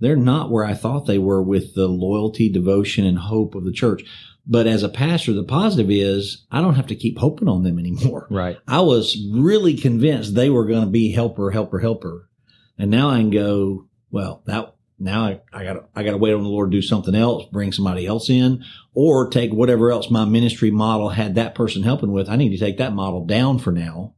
they're 0.00 0.16
not 0.16 0.50
where 0.50 0.64
I 0.64 0.74
thought 0.74 1.06
they 1.06 1.18
were 1.18 1.42
with 1.42 1.74
the 1.74 1.86
loyalty, 1.86 2.48
devotion, 2.48 3.04
and 3.06 3.18
hope 3.18 3.54
of 3.54 3.64
the 3.64 3.72
church. 3.72 4.04
But 4.44 4.66
as 4.66 4.82
a 4.82 4.88
pastor, 4.88 5.32
the 5.32 5.44
positive 5.44 5.90
is 5.90 6.44
I 6.50 6.60
don't 6.60 6.74
have 6.74 6.88
to 6.88 6.96
keep 6.96 7.18
hoping 7.18 7.48
on 7.48 7.62
them 7.62 7.78
anymore. 7.78 8.26
Right. 8.30 8.58
I 8.66 8.80
was 8.80 9.16
really 9.32 9.76
convinced 9.76 10.34
they 10.34 10.50
were 10.50 10.66
going 10.66 10.84
to 10.84 10.90
be 10.90 11.12
helper, 11.12 11.50
helper, 11.50 11.78
helper. 11.78 12.28
And 12.78 12.90
now 12.90 13.10
I 13.10 13.18
can 13.18 13.30
go, 13.30 13.86
well, 14.10 14.42
that 14.46 14.74
now 15.02 15.24
I, 15.24 15.40
I 15.52 15.64
gotta, 15.64 15.84
I 15.94 16.02
gotta 16.02 16.16
wait 16.16 16.32
on 16.32 16.42
the 16.42 16.48
Lord 16.48 16.70
to 16.70 16.76
do 16.76 16.82
something 16.82 17.14
else, 17.14 17.44
bring 17.50 17.72
somebody 17.72 18.06
else 18.06 18.30
in 18.30 18.64
or 18.94 19.28
take 19.28 19.52
whatever 19.52 19.90
else 19.90 20.10
my 20.10 20.24
ministry 20.24 20.70
model 20.70 21.10
had 21.10 21.34
that 21.34 21.54
person 21.54 21.82
helping 21.82 22.12
with. 22.12 22.28
I 22.28 22.36
need 22.36 22.50
to 22.50 22.58
take 22.58 22.78
that 22.78 22.94
model 22.94 23.24
down 23.24 23.58
for 23.58 23.72
now 23.72 24.14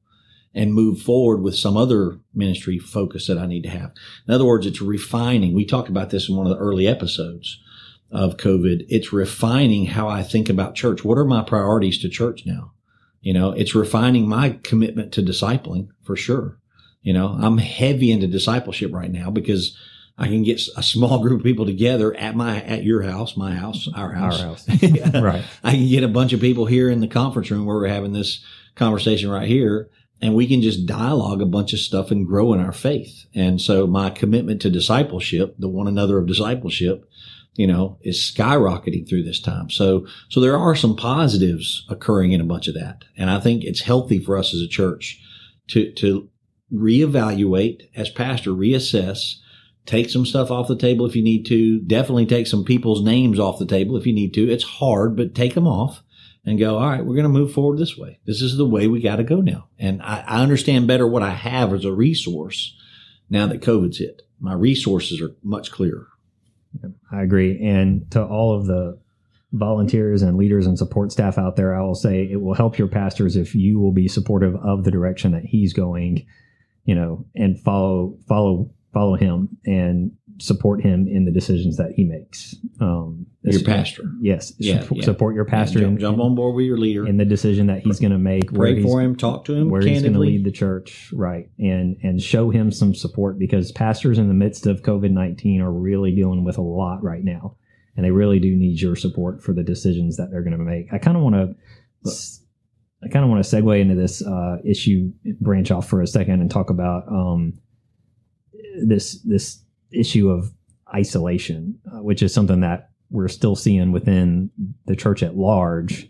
and 0.54 0.72
move 0.72 1.00
forward 1.00 1.42
with 1.42 1.56
some 1.56 1.76
other 1.76 2.20
ministry 2.32 2.78
focus 2.78 3.26
that 3.26 3.38
I 3.38 3.46
need 3.46 3.62
to 3.62 3.70
have. 3.70 3.92
In 4.28 4.34
other 4.34 4.44
words, 4.44 4.66
it's 4.66 4.80
refining. 4.80 5.54
We 5.54 5.64
talked 5.64 5.88
about 5.88 6.10
this 6.10 6.28
in 6.28 6.36
one 6.36 6.46
of 6.46 6.52
the 6.56 6.62
early 6.62 6.86
episodes 6.86 7.60
of 8.12 8.36
COVID. 8.36 8.86
It's 8.88 9.12
refining 9.12 9.86
how 9.86 10.08
I 10.08 10.22
think 10.22 10.48
about 10.48 10.76
church. 10.76 11.04
What 11.04 11.18
are 11.18 11.24
my 11.24 11.42
priorities 11.42 11.98
to 12.02 12.08
church 12.08 12.46
now? 12.46 12.72
You 13.20 13.32
know, 13.32 13.50
it's 13.52 13.74
refining 13.74 14.28
my 14.28 14.58
commitment 14.62 15.12
to 15.14 15.22
discipling 15.22 15.88
for 16.02 16.14
sure. 16.14 16.58
You 17.02 17.12
know, 17.12 17.36
I'm 17.40 17.58
heavy 17.58 18.12
into 18.12 18.26
discipleship 18.26 18.92
right 18.92 19.10
now 19.10 19.30
because 19.30 19.76
I 20.16 20.28
can 20.28 20.44
get 20.44 20.60
a 20.76 20.82
small 20.82 21.18
group 21.18 21.40
of 21.40 21.44
people 21.44 21.66
together 21.66 22.14
at 22.14 22.36
my, 22.36 22.62
at 22.62 22.84
your 22.84 23.02
house, 23.02 23.36
my 23.36 23.54
house, 23.54 23.88
our 23.96 24.12
house. 24.12 24.40
Our 24.40 24.48
house. 24.48 24.68
Yeah. 24.82 25.20
Right. 25.20 25.44
I 25.64 25.72
can 25.72 25.88
get 25.88 26.04
a 26.04 26.08
bunch 26.08 26.32
of 26.32 26.40
people 26.40 26.66
here 26.66 26.88
in 26.88 27.00
the 27.00 27.08
conference 27.08 27.50
room 27.50 27.66
where 27.66 27.76
we're 27.76 27.88
having 27.88 28.12
this 28.12 28.44
conversation 28.76 29.28
right 29.28 29.48
here 29.48 29.90
and 30.20 30.34
we 30.34 30.46
can 30.46 30.62
just 30.62 30.86
dialogue 30.86 31.42
a 31.42 31.46
bunch 31.46 31.72
of 31.72 31.80
stuff 31.80 32.10
and 32.10 32.26
grow 32.26 32.54
in 32.54 32.60
our 32.60 32.72
faith. 32.72 33.26
And 33.34 33.60
so 33.60 33.86
my 33.86 34.10
commitment 34.10 34.62
to 34.62 34.70
discipleship, 34.70 35.56
the 35.58 35.68
one 35.68 35.88
another 35.88 36.18
of 36.18 36.26
discipleship, 36.26 37.08
you 37.56 37.66
know, 37.66 37.98
is 38.02 38.18
skyrocketing 38.18 39.08
through 39.08 39.24
this 39.24 39.40
time. 39.40 39.70
So, 39.70 40.06
so 40.28 40.40
there 40.40 40.56
are 40.56 40.74
some 40.74 40.96
positives 40.96 41.84
occurring 41.88 42.32
in 42.32 42.40
a 42.40 42.44
bunch 42.44 42.68
of 42.68 42.74
that. 42.74 43.04
And 43.16 43.30
I 43.30 43.40
think 43.40 43.64
it's 43.64 43.82
healthy 43.82 44.18
for 44.18 44.38
us 44.38 44.54
as 44.54 44.60
a 44.60 44.68
church 44.68 45.20
to, 45.68 45.92
to 45.92 46.28
reevaluate 46.72 47.88
as 47.94 48.10
pastor, 48.10 48.50
reassess, 48.50 49.36
take 49.86 50.10
some 50.10 50.26
stuff 50.26 50.50
off 50.50 50.68
the 50.68 50.76
table 50.76 51.06
if 51.06 51.14
you 51.14 51.22
need 51.22 51.44
to. 51.46 51.80
Definitely 51.80 52.26
take 52.26 52.46
some 52.46 52.64
people's 52.64 53.02
names 53.02 53.38
off 53.38 53.58
the 53.58 53.66
table 53.66 53.96
if 53.96 54.06
you 54.06 54.12
need 54.12 54.34
to. 54.34 54.50
It's 54.50 54.64
hard, 54.64 55.16
but 55.16 55.34
take 55.34 55.54
them 55.54 55.66
off 55.66 56.02
and 56.46 56.58
go, 56.58 56.78
all 56.78 56.88
right, 56.88 57.04
we're 57.04 57.14
going 57.14 57.24
to 57.24 57.28
move 57.28 57.52
forward 57.52 57.78
this 57.78 57.96
way. 57.96 58.18
This 58.26 58.42
is 58.42 58.56
the 58.56 58.66
way 58.66 58.86
we 58.86 59.00
got 59.00 59.16
to 59.16 59.24
go 59.24 59.40
now. 59.40 59.68
And 59.78 60.02
I, 60.02 60.24
I 60.26 60.42
understand 60.42 60.86
better 60.86 61.06
what 61.06 61.22
I 61.22 61.30
have 61.30 61.72
as 61.72 61.84
a 61.84 61.92
resource 61.92 62.76
now 63.30 63.46
that 63.46 63.62
COVID's 63.62 63.98
hit. 63.98 64.22
My 64.40 64.52
resources 64.52 65.20
are 65.22 65.34
much 65.42 65.70
clearer. 65.70 66.08
I 67.10 67.22
agree. 67.22 67.64
And 67.64 68.10
to 68.10 68.22
all 68.22 68.58
of 68.58 68.66
the 68.66 68.98
volunteers 69.52 70.22
and 70.22 70.36
leaders 70.36 70.66
and 70.66 70.76
support 70.76 71.12
staff 71.12 71.38
out 71.38 71.56
there, 71.56 71.74
I 71.74 71.82
will 71.82 71.94
say 71.94 72.28
it 72.30 72.40
will 72.42 72.54
help 72.54 72.76
your 72.76 72.88
pastors 72.88 73.36
if 73.36 73.54
you 73.54 73.78
will 73.78 73.92
be 73.92 74.08
supportive 74.08 74.56
of 74.56 74.84
the 74.84 74.90
direction 74.90 75.32
that 75.32 75.44
he's 75.44 75.72
going, 75.72 76.26
you 76.84 76.94
know, 76.94 77.24
and 77.34 77.58
follow, 77.60 78.18
follow, 78.28 78.70
follow 78.94 79.16
him 79.16 79.48
and 79.66 80.12
support 80.38 80.82
him 80.82 81.06
in 81.06 81.24
the 81.24 81.30
decisions 81.30 81.76
that 81.76 81.92
he 81.94 82.04
makes. 82.04 82.56
Um, 82.80 83.26
Your 83.42 83.62
pastor. 83.62 84.04
yes, 84.20 84.52
Yeah, 84.58 84.80
support, 84.80 84.98
yeah. 84.98 85.04
support 85.04 85.34
your 85.34 85.44
pastor 85.44 85.80
jump, 85.80 85.92
in, 85.92 85.98
jump 85.98 86.18
on 86.18 86.34
board 86.34 86.56
with 86.56 86.64
your 86.64 86.78
leader. 86.78 87.06
in 87.06 87.18
the 87.18 87.24
decision 87.24 87.66
that 87.68 87.80
he's 87.82 88.00
going 88.00 88.12
to 88.12 88.18
make. 88.18 88.52
Pray 88.52 88.82
for 88.82 89.00
him. 89.00 89.14
Talk 89.16 89.44
to 89.44 89.54
him 89.54 89.68
where 89.70 89.82
he's 89.82 90.00
going 90.00 90.14
to 90.14 90.18
lead 90.18 90.44
the 90.44 90.50
church, 90.50 91.10
right? 91.12 91.50
And 91.58 91.96
and 92.02 92.20
show 92.22 92.50
him 92.50 92.72
some 92.72 92.94
support 92.94 93.38
because 93.38 93.70
pastors 93.72 94.18
in 94.18 94.28
the 94.28 94.34
midst 94.34 94.66
of 94.66 94.82
COVID 94.82 95.10
nineteen 95.10 95.60
are 95.60 95.72
really 95.72 96.14
dealing 96.14 96.44
with 96.44 96.58
a 96.58 96.62
lot 96.62 97.02
right 97.02 97.22
now, 97.22 97.56
and 97.96 98.04
they 98.04 98.10
really 98.10 98.40
do 98.40 98.56
need 98.56 98.80
your 98.80 98.96
support 98.96 99.42
for 99.42 99.52
the 99.52 99.62
decisions 99.62 100.16
that 100.16 100.30
they're 100.30 100.42
going 100.42 100.58
to 100.58 100.64
make. 100.64 100.92
I 100.92 100.98
kind 100.98 101.16
of 101.16 101.22
want 101.22 101.36
to, 101.36 102.10
I 103.04 103.08
kind 103.08 103.24
of 103.24 103.30
want 103.30 103.44
to 103.44 103.56
segue 103.56 103.80
into 103.80 103.94
this 103.94 104.20
uh, 104.26 104.56
issue, 104.64 105.12
branch 105.40 105.70
off 105.70 105.88
for 105.88 106.00
a 106.02 106.06
second, 106.06 106.40
and 106.40 106.50
talk 106.50 106.70
about 106.70 107.06
um, 107.08 107.52
this 108.82 109.20
this 109.22 109.62
issue 109.90 110.30
of 110.30 110.52
isolation, 110.94 111.78
uh, 111.92 112.02
which 112.02 112.22
is 112.22 112.32
something 112.32 112.60
that 112.60 112.90
we're 113.10 113.28
still 113.28 113.56
seeing 113.56 113.92
within 113.92 114.50
the 114.86 114.96
church 114.96 115.22
at 115.22 115.36
large 115.36 116.08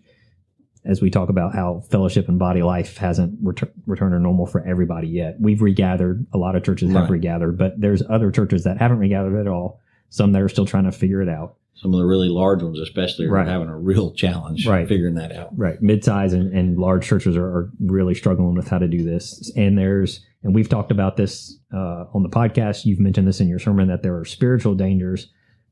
as 0.84 1.00
we 1.00 1.10
talk 1.10 1.28
about 1.30 1.54
how 1.54 1.80
fellowship 1.90 2.28
and 2.28 2.38
body 2.38 2.62
life 2.62 2.98
hasn't 2.98 3.42
retur- 3.42 3.72
returned 3.86 4.12
to 4.12 4.18
normal 4.18 4.46
for 4.46 4.64
everybody 4.66 5.08
yet. 5.08 5.36
We've 5.40 5.62
regathered. 5.62 6.26
A 6.34 6.38
lot 6.38 6.56
of 6.56 6.62
churches 6.62 6.92
have 6.92 7.10
regathered, 7.10 7.56
but 7.56 7.80
there's 7.80 8.02
other 8.08 8.30
churches 8.30 8.64
that 8.64 8.78
haven't 8.78 8.98
regathered 8.98 9.38
at 9.38 9.48
all. 9.48 9.80
Some 10.10 10.32
that 10.32 10.42
are 10.42 10.48
still 10.48 10.66
trying 10.66 10.84
to 10.84 10.92
figure 10.92 11.22
it 11.22 11.28
out. 11.28 11.56
Some 11.76 11.92
of 11.92 11.98
the 11.98 12.06
really 12.06 12.28
large 12.28 12.62
ones, 12.62 12.78
especially, 12.78 13.26
are 13.26 13.32
Right. 13.32 13.48
having 13.48 13.68
a 13.68 13.76
real 13.78 14.12
challenge 14.12 14.66
Right. 14.66 14.86
figuring 14.88 15.14
that 15.16 15.32
out. 15.32 15.56
Right. 15.58 15.80
Midsize 15.82 16.32
and, 16.32 16.52
and 16.52 16.78
large 16.78 17.04
churches 17.06 17.36
are, 17.36 17.44
are 17.46 17.70
really 17.80 18.14
struggling 18.14 18.54
with 18.54 18.68
how 18.68 18.78
to 18.78 18.88
do 18.88 19.02
this. 19.02 19.52
And 19.56 19.76
there's, 19.76 20.24
and 20.42 20.54
we've 20.54 20.68
talked 20.68 20.90
about 20.92 21.16
this 21.16 21.58
uh, 21.74 22.04
on 22.14 22.22
the 22.22 22.28
podcast. 22.28 22.84
You've 22.84 23.00
mentioned 23.00 23.26
this 23.26 23.40
in 23.40 23.48
your 23.48 23.58
sermon 23.58 23.88
that 23.88 24.02
there 24.02 24.16
are 24.16 24.24
spiritual 24.24 24.74
dangers 24.74 25.30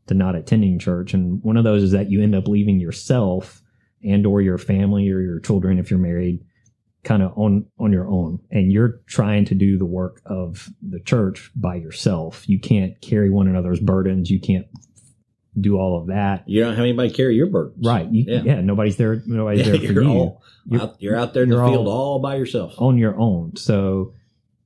to 0.08 0.14
not 0.14 0.34
attending 0.34 0.78
church. 0.80 1.14
And 1.14 1.40
one 1.42 1.56
of 1.56 1.64
those 1.64 1.82
is 1.84 1.92
that 1.92 2.10
you 2.10 2.20
end 2.22 2.34
up 2.34 2.48
leaving 2.48 2.80
yourself 2.80 3.62
and 4.02 4.26
or 4.26 4.40
your 4.40 4.58
family 4.58 5.08
or 5.08 5.20
your 5.20 5.38
children, 5.38 5.78
if 5.78 5.88
you're 5.90 6.00
married, 6.00 6.40
kind 7.04 7.22
of 7.22 7.32
on, 7.38 7.66
on 7.78 7.92
your 7.92 8.08
own. 8.08 8.40
And 8.50 8.72
you're 8.72 9.00
trying 9.06 9.44
to 9.46 9.54
do 9.54 9.78
the 9.78 9.84
work 9.86 10.20
of 10.26 10.68
the 10.82 10.98
church 10.98 11.52
by 11.54 11.76
yourself. 11.76 12.48
You 12.48 12.58
can't 12.58 13.00
carry 13.00 13.30
one 13.30 13.46
another's 13.46 13.78
burdens. 13.80 14.28
You 14.30 14.40
can't 14.40 14.66
do 15.60 15.76
all 15.78 16.00
of 16.00 16.06
that. 16.08 16.44
You 16.48 16.60
don't 16.62 16.70
have 16.74 16.80
anybody 16.84 17.10
carry 17.10 17.34
your 17.36 17.46
burdens. 17.48 17.84
Right. 17.86 18.08
You, 18.10 18.24
yeah. 18.26 18.42
Yeah. 18.42 18.60
Nobody's 18.62 18.96
there. 18.96 19.22
Nobody's 19.26 19.66
Yeah, 19.66 19.72
there 19.72 19.80
for 19.86 19.92
you're 19.92 20.02
you. 20.02 20.08
all 20.10 20.42
You're- 20.66 20.82
out, 20.84 20.96
you're 20.98 21.16
out 21.16 21.34
there 21.34 21.42
in 21.42 21.50
the 21.50 21.56
field 21.56 21.86
all- 21.86 21.92
all 21.92 22.18
by 22.20 22.36
yourself. 22.36 22.74
on 22.78 22.96
your 22.98 23.18
own. 23.18 23.56
So 23.56 24.14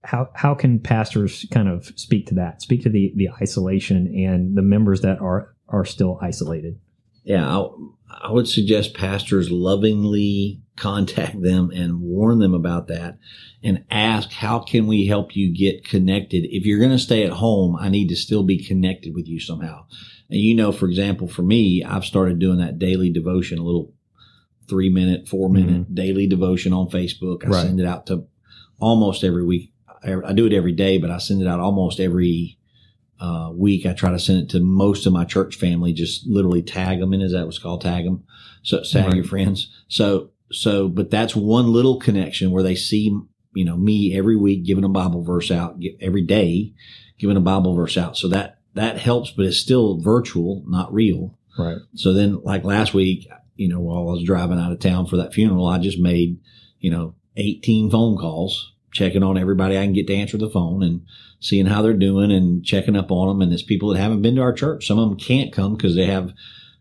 how 0.05 0.29
how 0.35 0.55
can 0.55 0.79
pastors 0.79 1.44
kind 1.51 1.68
of 1.68 1.87
speak 1.96 2.27
to 2.29 2.35
that? 2.37 2.62
Speak 2.62 2.83
to 2.85 2.88
the 2.88 3.12
the 3.16 3.31
isolation 3.42 4.07
and 4.14 4.57
the 4.57 4.62
members 4.62 5.01
that 5.01 5.20
are 5.20 5.55
are 5.68 5.85
still 5.85 6.18
isolated. 6.22 6.79
Yeah, 7.25 7.44
I, 7.59 7.68
I 8.29 8.31
would 8.31 8.46
suggest 8.46 8.94
pastors 8.94 9.51
lovingly 9.51 10.61
contact 10.77 11.42
them 11.42 11.70
and 11.75 12.01
warn 12.01 12.38
them 12.38 12.55
about 12.55 12.87
that 12.87 13.18
and 13.64 13.83
ask, 13.90 14.31
how 14.31 14.61
can 14.61 14.87
we 14.87 15.07
help 15.09 15.35
you 15.35 15.53
get 15.53 15.85
connected? 15.85 16.44
If 16.55 16.64
you're 16.66 16.79
going 16.79 16.92
to 16.92 16.99
stay 17.01 17.25
at 17.25 17.33
home, 17.33 17.75
I 17.75 17.88
need 17.88 18.09
to 18.11 18.14
still 18.16 18.44
be 18.44 18.62
connected 18.62 19.12
with 19.14 19.27
you 19.27 19.40
somehow. 19.40 19.87
And 20.31 20.41
you 20.41 20.55
know, 20.55 20.73
for 20.73 20.87
example, 20.87 21.29
for 21.29 21.43
me, 21.43 21.85
I've 21.85 22.05
started 22.05 22.39
doing 22.39 22.59
that 22.59 22.79
daily 22.79 23.11
devotion, 23.11 23.59
a 23.59 23.62
little 23.65 23.93
three 24.69 24.89
minute, 24.91 25.29
four 25.29 25.49
minute 25.49 25.95
daily 25.95 26.27
devotion 26.27 26.73
on 26.73 26.89
Facebook. 26.89 27.45
I 27.45 27.49
Right. 27.49 27.62
send 27.67 27.79
it 27.81 27.87
out 27.87 28.07
to 28.07 28.25
almost 28.81 29.23
every 29.25 29.45
week. 29.45 29.73
I 30.05 30.15
I 30.25 30.33
do 30.33 30.47
it 30.47 30.53
every 30.53 30.73
day, 30.73 30.99
but 30.99 31.11
I 31.11 31.19
send 31.19 31.41
it 31.43 31.49
out 31.49 31.61
almost 31.61 32.01
every 32.01 32.59
uh, 33.21 33.51
week. 33.55 33.87
I 33.87 33.93
try 33.95 34.11
to 34.11 34.19
send 34.19 34.43
it 34.43 34.49
to 34.51 34.61
most 34.61 35.07
of 35.07 35.12
my 35.12 35.25
church 35.25 35.57
family. 35.57 35.93
Just 35.93 36.27
literally 36.27 36.62
tag 36.62 36.99
them 37.01 37.15
in. 37.15 37.23
Is 37.23 37.33
that 37.33 37.47
what's 37.47 37.59
called 37.59 37.81
tag 37.81 38.05
them? 38.05 38.25
So 38.62 38.83
tag 38.83 39.07
Right. 39.07 39.15
your 39.17 39.25
friends. 39.25 39.71
So 39.89 40.31
so, 40.53 40.89
but 40.89 41.11
that's 41.11 41.35
one 41.35 41.73
little 41.73 41.99
connection 41.99 42.51
where 42.51 42.62
they 42.62 42.75
see 42.75 43.17
you 43.55 43.65
know 43.65 43.77
me 43.77 44.17
every 44.17 44.37
week 44.37 44.65
giving 44.65 44.85
a 44.85 44.89
Bible 44.89 45.23
verse 45.23 45.51
out 45.51 45.81
every 46.01 46.23
day, 46.23 46.75
giving 47.19 47.37
a 47.37 47.41
Bible 47.41 47.75
verse 47.75 47.97
out. 47.97 48.17
So 48.17 48.29
that 48.29 48.56
that 48.77 48.99
helps, 48.99 49.31
but 49.31 49.47
it's 49.47 49.59
still 49.59 50.01
virtual, 50.01 50.62
not 50.67 50.93
real. 50.93 51.37
Right. 51.59 51.79
So 51.95 52.12
then, 52.12 52.43
like 52.43 52.65
last 52.65 52.95
week, 52.95 53.29
you 53.57 53.69
know, 53.69 53.81
while 53.81 53.99
I 54.09 54.12
was 54.12 54.23
driving 54.25 54.59
out 54.59 54.73
of 54.73 54.79
town 54.79 55.07
for 55.07 55.17
that 55.17 55.35
funeral, 55.35 55.67
I 55.67 55.79
just 55.79 55.99
made, 55.99 56.39
you 56.79 56.91
know, 56.91 57.15
18 57.37 57.91
phone 57.91 58.17
calls, 58.17 58.73
checking 58.93 59.23
on 59.23 59.39
everybody 59.39 59.77
I 59.79 59.85
can 59.85 59.93
get 59.93 60.07
to 60.09 60.15
answer 60.15 60.37
the 60.39 60.51
phone 60.51 60.83
and 60.83 61.03
seeing 61.41 61.67
how 61.67 61.83
they're 61.83 61.93
doing 61.95 62.31
and 62.31 62.65
checking 62.65 62.97
up 62.97 63.11
on 63.11 63.29
them. 63.29 63.43
And 63.43 63.51
there's 63.51 63.62
people 63.62 63.91
that 63.91 64.01
haven't 64.01 64.23
been 64.23 64.37
to 64.37 64.43
our 64.43 64.53
church. 64.53 64.87
Some 64.87 64.99
of 64.99 65.09
them 65.09 65.19
can't 65.19 65.53
come 65.53 65.75
because 65.77 65.95
they 65.95 66.07
have 66.07 66.33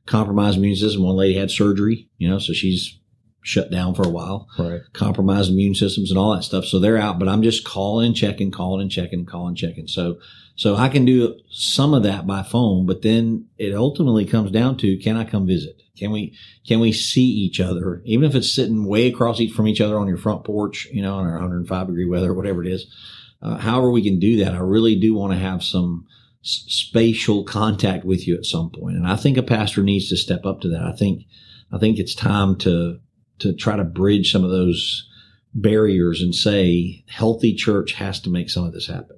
compromised 0.06 0.58
immune 0.58 0.76
system. 0.76 1.04
One 1.04 1.16
lady 1.16 1.38
had 1.38 1.52
surgery, 1.52 2.10
you 2.18 2.30
know, 2.30 2.40
so 2.40 2.54
she's 2.54 3.00
shut 3.42 3.70
down 3.70 3.94
for 3.94 4.04
a 4.04 4.10
while 4.10 4.48
Right. 4.58 4.82
compromised 4.94 5.52
immune 5.52 5.76
systems 5.76 6.10
and 6.10 6.18
all 6.18 6.34
that 6.34 6.44
stuff. 6.44 6.66
So 6.66 6.80
they're 6.80 6.98
out, 6.98 7.20
but 7.20 7.30
I'm 7.30 7.44
just 7.44 7.64
calling 7.64 8.08
and 8.08 8.16
checking, 8.16 8.50
calling 8.50 8.82
and 8.82 8.92
checking, 8.92 9.26
calling 9.26 9.50
and 9.50 9.58
checking. 9.58 9.88
So, 9.88 10.18
so 10.56 10.76
I 10.76 10.88
can 10.88 11.04
do 11.04 11.38
some 11.50 11.94
of 11.94 12.04
that 12.04 12.26
by 12.26 12.42
phone, 12.42 12.86
but 12.86 13.02
then 13.02 13.48
it 13.58 13.76
ultimately 13.76 14.26
comes 14.26 14.52
down 14.52 14.78
to, 14.78 14.98
can 14.98 15.18
I 15.18 15.26
come 15.26 15.46
visit? 15.46 15.82
Can 15.98 16.12
we, 16.12 16.38
can 16.66 16.80
we 16.80 16.94
see 16.94 17.26
each 17.26 17.60
other? 17.60 18.02
Even 18.06 18.30
if 18.30 18.36
it's 18.36 18.54
sitting 18.54 18.86
way 18.86 19.08
across 19.08 19.40
each 19.42 19.54
from 19.54 19.68
each 19.68 19.82
other 19.82 20.00
on 20.00 20.08
your 20.08 20.18
front 20.18 20.46
porch, 20.46 20.88
you 20.92 21.02
know, 21.02 21.20
in 21.20 21.26
our 21.26 21.34
105 21.34 21.88
degree 21.88 22.08
weather, 22.08 22.34
whatever 22.34 22.64
it 22.64 22.72
is. 22.72 22.88
Uh, 23.42 23.58
however 23.58 23.92
we 23.92 24.04
can 24.04 24.18
do 24.18 24.44
that, 24.44 24.54
I 24.54 24.60
really 24.60 24.96
do 24.96 25.14
want 25.14 25.34
to 25.34 25.40
have 25.40 25.62
some 25.62 26.08
s- 26.42 26.64
spatial 26.68 27.44
contact 27.44 28.06
with 28.06 28.26
you 28.26 28.38
at 28.38 28.46
some. 28.46 28.72
And 28.82 29.06
I 29.06 29.18
think 29.18 29.38
a 29.38 29.44
pastor 29.44 29.84
needs 29.84 30.08
to 30.10 30.18
step 30.18 30.46
up 30.46 30.62
to 30.62 30.70
that. 30.70 30.84
I 30.84 30.94
think, 30.94 31.24
I 31.72 31.80
think 31.80 32.00
it's 32.00 32.16
time 32.16 32.56
to, 32.60 33.00
to 33.40 33.54
try 33.54 33.76
to 33.76 33.84
bridge 33.84 34.32
some 34.32 34.46
of 34.46 34.52
those 34.52 35.10
barriers 35.54 36.22
and 36.22 36.34
say 36.34 37.04
healthy 37.08 37.54
church 37.54 37.94
has 37.94 38.22
to 38.22 38.30
make 38.30 38.50
some 38.50 38.66
of 38.66 38.74
this 38.74 38.88
happen. 38.88 39.18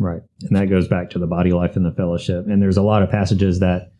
Right. 0.00 0.22
And 0.42 0.56
that 0.56 0.70
goes 0.70 0.88
back 0.88 1.10
to 1.10 1.18
the 1.20 1.26
body 1.28 1.52
life 1.52 1.76
and 1.76 1.84
the 1.84 1.92
fellowship. 1.92 2.46
And 2.48 2.60
there's 2.60 2.78
a 2.78 2.82
lot 2.82 3.02
of 3.02 3.10
passages 3.10 3.60
that 3.60 3.92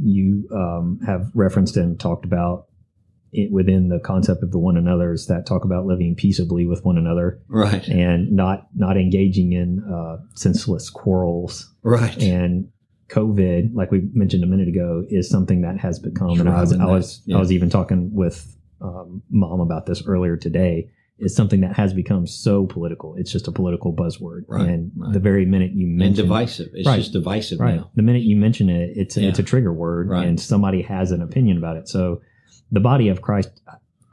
you 0.00 0.46
um, 0.52 1.00
have 1.06 1.30
referenced 1.34 1.76
and 1.78 1.98
talked 1.98 2.24
about 2.26 2.66
it 3.32 3.50
within 3.50 3.88
the 3.88 3.98
concept 3.98 4.42
of 4.42 4.52
the 4.52 4.58
one 4.58 4.76
another's 4.76 5.26
that 5.26 5.46
talk 5.46 5.64
about 5.64 5.86
living 5.86 6.14
peaceably 6.14 6.66
with 6.66 6.84
one 6.84 6.96
another 6.98 7.40
Right. 7.48 7.86
and 7.88 8.30
not 8.32 8.68
not 8.76 8.96
engaging 8.96 9.52
in 9.52 9.82
uh, 9.82 10.18
senseless 10.34 10.90
quarrels 10.90 11.74
Right. 11.82 12.16
and 12.22 12.68
COVID, 13.08 13.74
like 13.74 13.90
we 13.90 14.08
mentioned 14.12 14.42
a 14.44 14.46
minute 14.46 14.68
ago, 14.68 15.04
is 15.08 15.30
something 15.30 15.62
that 15.62 15.78
has 15.78 15.98
become. 15.98 16.40
And 16.40 16.48
I 16.48 16.60
was, 16.60 16.72
I 16.72 16.84
was, 16.84 17.22
yeah. 17.24 17.36
I 17.36 17.38
was 17.38 17.52
even 17.52 17.70
talking 17.70 18.12
with 18.12 18.56
um, 18.80 19.22
mom 19.30 19.60
about 19.60 19.86
this 19.86 20.02
earlier 20.06 20.36
today. 20.36 20.90
Is 21.18 21.34
something 21.34 21.62
that 21.62 21.74
has 21.76 21.94
become 21.94 22.26
so 22.26 22.66
political. 22.66 23.14
It's 23.16 23.32
just 23.32 23.48
a 23.48 23.52
political 23.52 23.90
buzzword. 23.94 24.42
Right, 24.48 24.68
and 24.68 24.92
right. 24.96 25.12
the 25.14 25.18
very 25.18 25.46
minute 25.46 25.72
you 25.72 25.86
mention 25.86 26.06
and 26.08 26.16
divisive. 26.16 26.68
It's 26.74 26.86
Right. 26.86 26.98
just 26.98 27.12
divisive 27.14 27.58
right, 27.58 27.76
now. 27.76 27.90
the 27.94 28.02
minute 28.02 28.22
you 28.22 28.36
mention 28.36 28.68
it, 28.68 28.92
it's 28.96 29.16
Yeah. 29.16 29.28
it's 29.30 29.38
a 29.38 29.42
trigger 29.42 29.72
word, 29.72 30.10
and 30.10 30.38
somebody 30.38 30.82
has 30.82 31.12
an 31.12 31.22
opinion 31.22 31.56
about 31.56 31.78
it. 31.78 31.88
So, 31.88 32.20
the 32.70 32.80
body 32.80 33.08
of 33.08 33.22
Christ, 33.22 33.48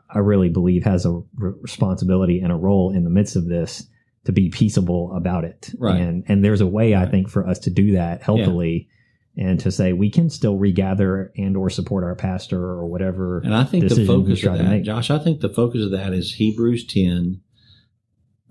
I 0.09 0.19
really 0.19 0.47
believe, 0.47 0.85
has 0.85 1.05
a 1.05 1.11
re- 1.11 1.51
responsibility 1.61 2.39
and 2.39 2.53
a 2.53 2.55
role 2.55 2.91
in 2.95 3.03
the 3.03 3.09
midst 3.09 3.35
of 3.35 3.47
this 3.47 3.85
to 4.23 4.31
be 4.31 4.49
peaceable 4.49 5.11
about 5.13 5.43
it. 5.43 5.71
Right. 5.77 5.99
And 5.99 6.23
and 6.29 6.41
there's 6.45 6.61
a 6.61 6.67
way 6.67 6.95
I 6.95 7.05
think 7.05 7.27
for 7.29 7.45
us 7.45 7.59
to 7.59 7.69
do 7.69 7.91
that 7.93 8.21
healthily 8.23 8.87
and 9.35 9.59
to 9.59 9.71
say 9.71 9.93
we 9.93 10.09
can 10.09 10.29
still 10.29 10.57
regather 10.57 11.31
and 11.37 11.57
or 11.57 11.69
support 11.69 12.03
our 12.03 12.15
pastor 12.15 12.61
or 12.61 12.85
whatever. 12.85 13.39
And 13.39 13.55
I 13.55 13.63
think 13.63 13.89
the 13.89 14.05
focus 14.05 14.43
of 14.43 14.57
that. 14.57 14.83
Josh, 14.83 15.09
I 15.09 15.19
think 15.19 15.41
the 15.41 15.49
focus 15.49 15.83
of 15.83 15.91
that 15.91 16.13
is 16.13 16.35
Hebrews 16.35 16.85
10. 16.85 17.41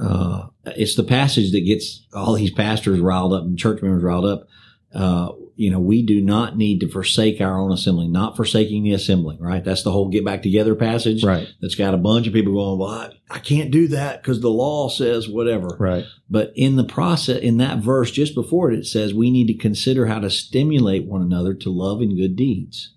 Uh, 0.01 0.49
it's 0.65 0.97
the 0.97 1.05
passage 1.05 1.53
that 1.53 1.61
gets 1.61 2.07
all 2.13 2.35
these 2.35 2.51
pastors 2.51 2.99
riled 2.99 3.33
up 3.33 3.45
and 3.45 3.59
church 3.59 3.83
members 3.83 4.03
riled 4.03 4.25
up. 4.25 4.49
Uh, 4.93 5.33
you 5.57 5.71
know, 5.71 5.79
we 5.79 6.03
do 6.05 6.21
not 6.21 6.57
need 6.57 6.81
to 6.81 6.89
forsake 6.89 7.41
our 7.41 7.59
own 7.59 7.73
assembling, 7.73 8.13
not 8.13 8.37
forsaking 8.37 8.83
the 8.83 8.93
assembling, 8.93 9.39
right? 9.41 9.65
That's 9.65 9.83
the 9.83 9.91
whole 9.91 10.09
get 10.09 10.25
back 10.25 10.43
together 10.43 10.75
passage 10.75 11.23
Right. 11.25 11.49
that's 11.61 11.75
got 11.75 11.95
a 11.95 11.99
bunch 11.99 12.27
of 12.27 12.33
people 12.33 12.53
going, 12.55 12.79
well, 12.79 12.89
I, 12.91 13.13
I 13.31 13.39
can't 13.39 13.71
do 13.71 13.89
that 13.89 14.23
because 14.23 14.41
the 14.41 14.51
law 14.51 14.89
says 14.89 15.29
whatever. 15.29 15.77
Right. 15.79 16.05
But 16.31 16.53
in 16.57 16.77
the 16.77 16.85
process, 16.85 17.41
in 17.41 17.59
that 17.59 17.79
verse 17.79 18.11
just 18.11 18.35
before 18.35 18.71
it, 18.71 18.79
it 18.79 18.87
says 18.87 19.13
we 19.15 19.31
need 19.31 19.47
to 19.49 19.55
consider 19.55 20.07
how 20.07 20.21
to 20.21 20.31
stimulate 20.31 21.05
one 21.05 21.23
another 21.23 21.55
to 21.55 21.71
love 21.71 22.01
and 22.01 22.17
good 22.17 22.37
deeds. 22.37 22.95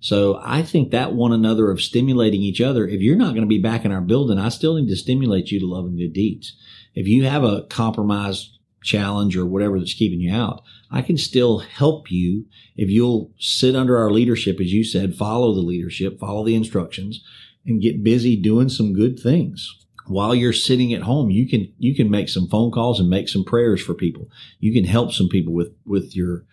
So 0.00 0.40
I 0.42 0.62
think 0.62 0.90
that 0.90 1.12
one 1.12 1.32
another 1.32 1.70
of 1.70 1.80
stimulating 1.80 2.42
each 2.42 2.60
other, 2.60 2.86
if 2.88 3.00
you're 3.00 3.14
not 3.16 3.34
going 3.34 3.42
to 3.42 3.46
be 3.46 3.60
back 3.62 3.84
in 3.84 3.92
our 3.92 4.00
building, 4.00 4.36
I 4.36 4.48
still 4.48 4.74
need 4.74 4.88
to 4.88 4.96
stimulate 4.96 5.52
you 5.52 5.60
to 5.60 5.66
love 5.66 5.84
and 5.84 5.96
good 5.96 6.12
deeds. 6.12 6.56
If 6.94 7.06
you 7.06 7.24
have 7.24 7.44
a 7.44 7.62
compromise 7.70 8.58
challenge 8.82 9.36
or 9.36 9.46
whatever 9.46 9.78
that's 9.78 9.94
keeping 9.94 10.20
you 10.20 10.34
out, 10.34 10.62
I 10.90 11.02
can 11.02 11.16
still 11.16 11.58
help 11.58 12.10
you 12.10 12.46
if 12.76 12.88
you'll 12.90 13.30
sit 13.38 13.76
under 13.76 13.98
our 13.98 14.10
leadership, 14.10 14.60
as 14.60 14.72
you 14.72 14.84
said, 14.84 15.14
follow 15.14 15.54
the 15.54 15.60
leadership, 15.60 16.18
follow 16.18 16.44
the 16.44 16.54
instructions 16.54 17.24
and 17.64 17.82
get 17.82 18.02
busy 18.02 18.36
doing 18.36 18.68
some 18.68 18.92
good 18.92 19.18
things 19.18 19.82
while 20.06 20.34
you're 20.34 20.52
sitting 20.52 20.92
at 20.92 21.02
home, 21.02 21.30
you 21.30 21.48
can 21.48 21.72
you 21.78 21.94
can 21.94 22.10
make 22.10 22.28
some 22.28 22.48
phone 22.48 22.70
calls 22.70 23.00
and 23.00 23.08
make 23.08 23.28
some 23.28 23.44
prayers 23.44 23.82
for 23.82 23.94
people. 23.94 24.28
You 24.58 24.72
can 24.72 24.84
help 24.84 25.12
some 25.12 25.28
people 25.28 25.52
with 25.52 25.74
with 25.84 26.16
your 26.16 26.44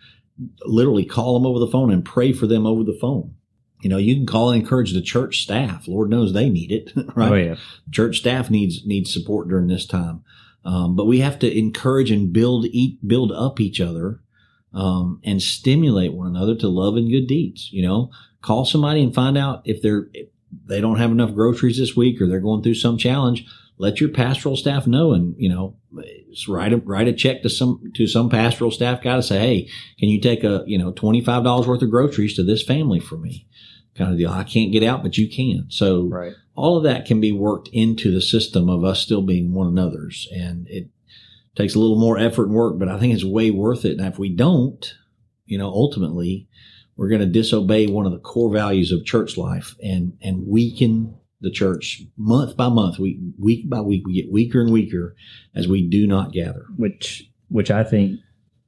literally 0.64 1.04
call 1.04 1.34
them 1.34 1.46
over 1.46 1.58
the 1.58 1.70
phone 1.70 1.92
and 1.92 2.04
pray 2.04 2.32
for 2.32 2.46
them 2.46 2.66
over 2.66 2.84
the 2.84 2.98
phone. 3.00 3.34
You 3.82 3.88
know, 3.88 3.96
you 3.96 4.14
can 4.14 4.26
call 4.26 4.50
and 4.50 4.60
encourage 4.60 4.92
the 4.92 5.00
church 5.00 5.42
staff. 5.42 5.88
Lord 5.88 6.10
knows 6.10 6.32
they 6.32 6.50
need 6.50 6.70
it, 6.70 6.92
right? 7.14 7.32
Oh 7.32 7.34
yeah. 7.34 7.56
church 7.90 8.18
staff 8.18 8.50
needs 8.50 8.86
needs 8.86 9.12
support 9.12 9.48
during 9.48 9.68
this 9.68 9.86
time. 9.86 10.24
Um, 10.64 10.94
but 10.94 11.06
we 11.06 11.20
have 11.20 11.38
to 11.40 11.58
encourage 11.58 12.10
and 12.10 12.32
build 12.32 12.66
eat, 12.66 13.06
build 13.06 13.32
up 13.32 13.60
each 13.60 13.80
other, 13.80 14.20
um, 14.74 15.20
and 15.24 15.42
stimulate 15.42 16.12
one 16.12 16.26
another 16.26 16.54
to 16.56 16.68
love 16.68 16.96
and 16.96 17.10
good 17.10 17.26
deeds. 17.26 17.70
You 17.72 17.82
know, 17.82 18.10
call 18.42 18.64
somebody 18.64 19.02
and 19.02 19.14
find 19.14 19.38
out 19.38 19.62
if 19.64 19.82
they're 19.82 20.08
if 20.12 20.28
they 20.66 20.80
don't 20.80 20.98
have 20.98 21.10
enough 21.10 21.34
groceries 21.34 21.78
this 21.78 21.96
week 21.96 22.20
or 22.20 22.26
they're 22.26 22.40
going 22.40 22.62
through 22.62 22.74
some 22.74 22.98
challenge. 22.98 23.46
Let 23.78 23.98
your 23.98 24.10
pastoral 24.10 24.56
staff 24.56 24.86
know, 24.86 25.14
and 25.14 25.34
you 25.38 25.48
know, 25.48 25.76
write 26.46 26.74
a 26.74 26.76
write 26.76 27.08
a 27.08 27.14
check 27.14 27.42
to 27.42 27.48
some 27.48 27.90
to 27.94 28.06
some 28.06 28.28
pastoral 28.28 28.70
staff 28.70 29.02
guy 29.02 29.16
to 29.16 29.22
say, 29.22 29.38
hey, 29.38 29.68
can 29.98 30.10
you 30.10 30.20
take 30.20 30.44
a 30.44 30.62
you 30.66 30.76
know 30.76 30.92
twenty 30.92 31.24
five 31.24 31.44
dollars 31.44 31.66
worth 31.66 31.80
of 31.80 31.90
groceries 31.90 32.36
to 32.36 32.42
this 32.42 32.62
family 32.62 33.00
for 33.00 33.16
me? 33.16 33.46
Kind 33.94 34.12
of 34.12 34.18
deal. 34.18 34.30
I 34.30 34.44
can't 34.44 34.72
get 34.72 34.82
out, 34.82 35.02
but 35.02 35.16
you 35.16 35.28
can. 35.28 35.66
So 35.70 36.04
Right. 36.04 36.34
All 36.60 36.76
of 36.76 36.84
that 36.84 37.06
can 37.06 37.20
be 37.20 37.32
worked 37.32 37.68
into 37.72 38.12
the 38.12 38.20
system 38.20 38.68
of 38.68 38.84
us 38.84 39.00
still 39.00 39.22
being 39.22 39.52
one 39.52 39.66
another's. 39.66 40.28
And 40.32 40.66
it 40.68 40.88
takes 41.56 41.74
a 41.74 41.78
little 41.78 41.98
more 41.98 42.16
effort 42.16 42.44
and 42.44 42.54
work 42.54 42.78
but 42.78 42.88
i 42.88 42.98
think 42.98 43.12
it's 43.12 43.24
way 43.24 43.50
worth 43.50 43.84
it. 43.84 43.98
And 43.98 44.06
if 44.06 44.18
we 44.18 44.34
don't 44.34 44.94
you 45.46 45.58
know 45.58 45.68
ultimately 45.68 46.48
we're 46.96 47.08
going 47.08 47.20
to 47.20 47.26
disobey 47.26 47.86
one 47.86 48.06
of 48.06 48.12
the 48.12 48.18
core 48.18 48.52
values 48.52 48.92
of 48.92 49.04
church 49.04 49.36
life 49.36 49.74
and 49.82 50.16
and 50.22 50.46
weaken 50.46 51.18
the 51.40 51.50
church 51.50 52.02
month 52.16 52.56
by 52.56 52.68
month 52.68 52.98
week 52.98 53.18
week 53.38 53.68
by 53.68 53.80
week. 53.80 54.06
We 54.06 54.22
get 54.22 54.30
weaker 54.30 54.60
and 54.60 54.70
weaker 54.70 55.16
as 55.54 55.66
we 55.66 55.88
do 55.88 56.06
not 56.06 56.32
gather. 56.32 56.66
Which 56.76 57.24
which 57.48 57.70
I 57.70 57.84
think 57.84 58.20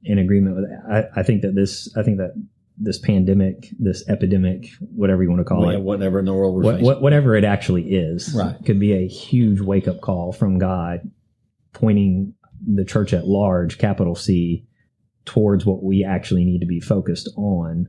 in 0.03 0.17
agreement 0.17 0.55
with 0.55 0.65
I, 0.89 1.19
I 1.19 1.23
think 1.23 1.43
that 1.43 1.55
this 1.55 1.95
I 1.95 2.03
think 2.03 2.17
that 2.17 2.33
this 2.77 2.97
pandemic, 2.97 3.67
this 3.79 4.07
epidemic, 4.09 4.65
whatever 4.95 5.23
you 5.23 5.29
want 5.29 5.39
to 5.39 5.45
call 5.45 5.65
Yeah, 5.71 5.77
it, 5.77 5.81
whatever 5.81 6.19
in 6.19 6.25
the 6.25 6.33
world 6.33 6.55
we're 6.55 6.63
what, 6.63 6.71
facing 6.75 6.85
what, 6.85 7.01
whatever 7.01 7.35
it 7.35 7.43
actually 7.43 7.93
is, 7.93 8.33
Right. 8.35 8.55
could 8.65 8.79
be 8.79 8.93
a 8.93 9.07
huge 9.07 9.61
wake 9.61 9.87
up 9.87 10.01
call 10.01 10.31
from 10.31 10.57
God, 10.57 11.01
pointing 11.73 12.33
the 12.65 12.85
church 12.85 13.13
at 13.13 13.27
large, 13.27 13.77
capital 13.77 14.15
C, 14.15 14.65
towards 15.25 15.65
what 15.65 15.83
we 15.83 16.03
actually 16.03 16.43
need 16.45 16.59
to 16.59 16.65
be 16.65 16.79
focused 16.79 17.29
on. 17.37 17.87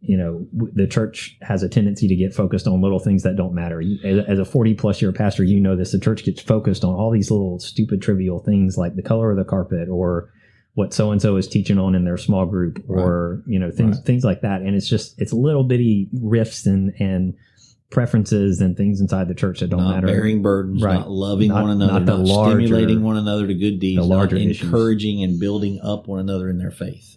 You 0.00 0.16
know, 0.16 0.46
the 0.52 0.86
church 0.86 1.36
has 1.42 1.64
a 1.64 1.68
tendency 1.68 2.06
to 2.06 2.14
get 2.14 2.32
focused 2.32 2.68
on 2.68 2.80
little 2.80 3.00
things 3.00 3.24
that 3.24 3.36
don't 3.36 3.54
matter. 3.54 3.82
As 4.04 4.24
as 4.28 4.38
a 4.38 4.44
40 4.44 4.74
plus 4.74 5.02
year 5.02 5.10
pastor, 5.10 5.42
you 5.42 5.58
know 5.60 5.74
this. 5.74 5.90
The 5.90 5.98
church 5.98 6.24
gets 6.24 6.40
focused 6.40 6.84
on 6.84 6.94
all 6.94 7.10
these 7.10 7.32
little 7.32 7.58
stupid, 7.58 8.00
trivial 8.00 8.38
things 8.38 8.76
like 8.76 8.94
the 8.94 9.02
color 9.02 9.32
of 9.32 9.36
the 9.36 9.44
carpet 9.44 9.88
or 9.90 10.30
what 10.78 10.94
so 10.94 11.10
and 11.10 11.20
so 11.20 11.36
is 11.36 11.48
teaching 11.48 11.78
on 11.78 11.94
in 11.96 12.04
their 12.04 12.16
small 12.16 12.46
group 12.46 12.78
or, 12.88 13.42
you 13.46 13.58
know, 13.58 13.70
things, 13.70 13.96
Right. 13.96 14.06
things 14.06 14.22
like 14.24 14.40
that. 14.42 14.62
And 14.62 14.76
it's 14.76 14.88
just, 14.88 15.20
it's 15.20 15.32
little 15.32 15.64
bitty 15.64 16.08
riffs 16.14 16.66
and, 16.66 16.92
and 17.00 17.34
preferences 17.90 18.60
and 18.60 18.76
things 18.76 19.00
inside 19.00 19.28
the 19.28 19.34
church 19.34 19.60
that 19.60 19.70
don't 19.70 19.80
not 19.80 19.94
matter. 19.94 20.06
bearing 20.06 20.42
burdens, 20.42 20.82
Right. 20.82 20.94
not 20.94 21.10
loving 21.10 21.48
Not- 21.48 21.62
one 21.62 21.70
another, 21.72 21.92
not 21.94 22.04
not, 22.04 22.20
larger- 22.20 22.60
stimulating 22.66 23.02
one 23.02 23.16
another 23.16 23.46
to 23.46 23.54
good 23.54 23.80
deeds, 23.80 24.00
the 24.00 24.06
larger 24.06 24.36
not 24.36 24.46
issues. 24.46 24.62
encouraging 24.66 25.22
and 25.24 25.40
building 25.40 25.80
up 25.82 26.06
one 26.06 26.20
another 26.20 26.48
in 26.48 26.58
their 26.58 26.70
faith. 26.70 27.16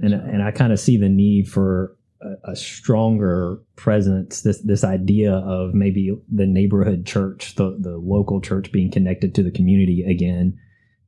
and 0.00 0.14
and 0.14 0.42
I 0.42 0.50
kind 0.50 0.72
of 0.72 0.80
see 0.80 0.96
the 0.96 1.08
need 1.10 1.48
for 1.48 1.94
a, 2.20 2.52
a 2.52 2.56
stronger 2.56 3.60
presence. 3.76 4.40
This 4.40 4.60
this 4.62 4.82
idea 4.82 5.34
of 5.34 5.74
maybe 5.74 6.16
the 6.34 6.46
neighborhood 6.46 7.04
church, 7.06 7.54
the 7.56 7.76
the 7.78 7.98
local 7.98 8.40
church 8.40 8.72
being 8.72 8.90
connected 8.90 9.34
to 9.36 9.42
the 9.42 9.50
community 9.52 10.02
again, 10.02 10.58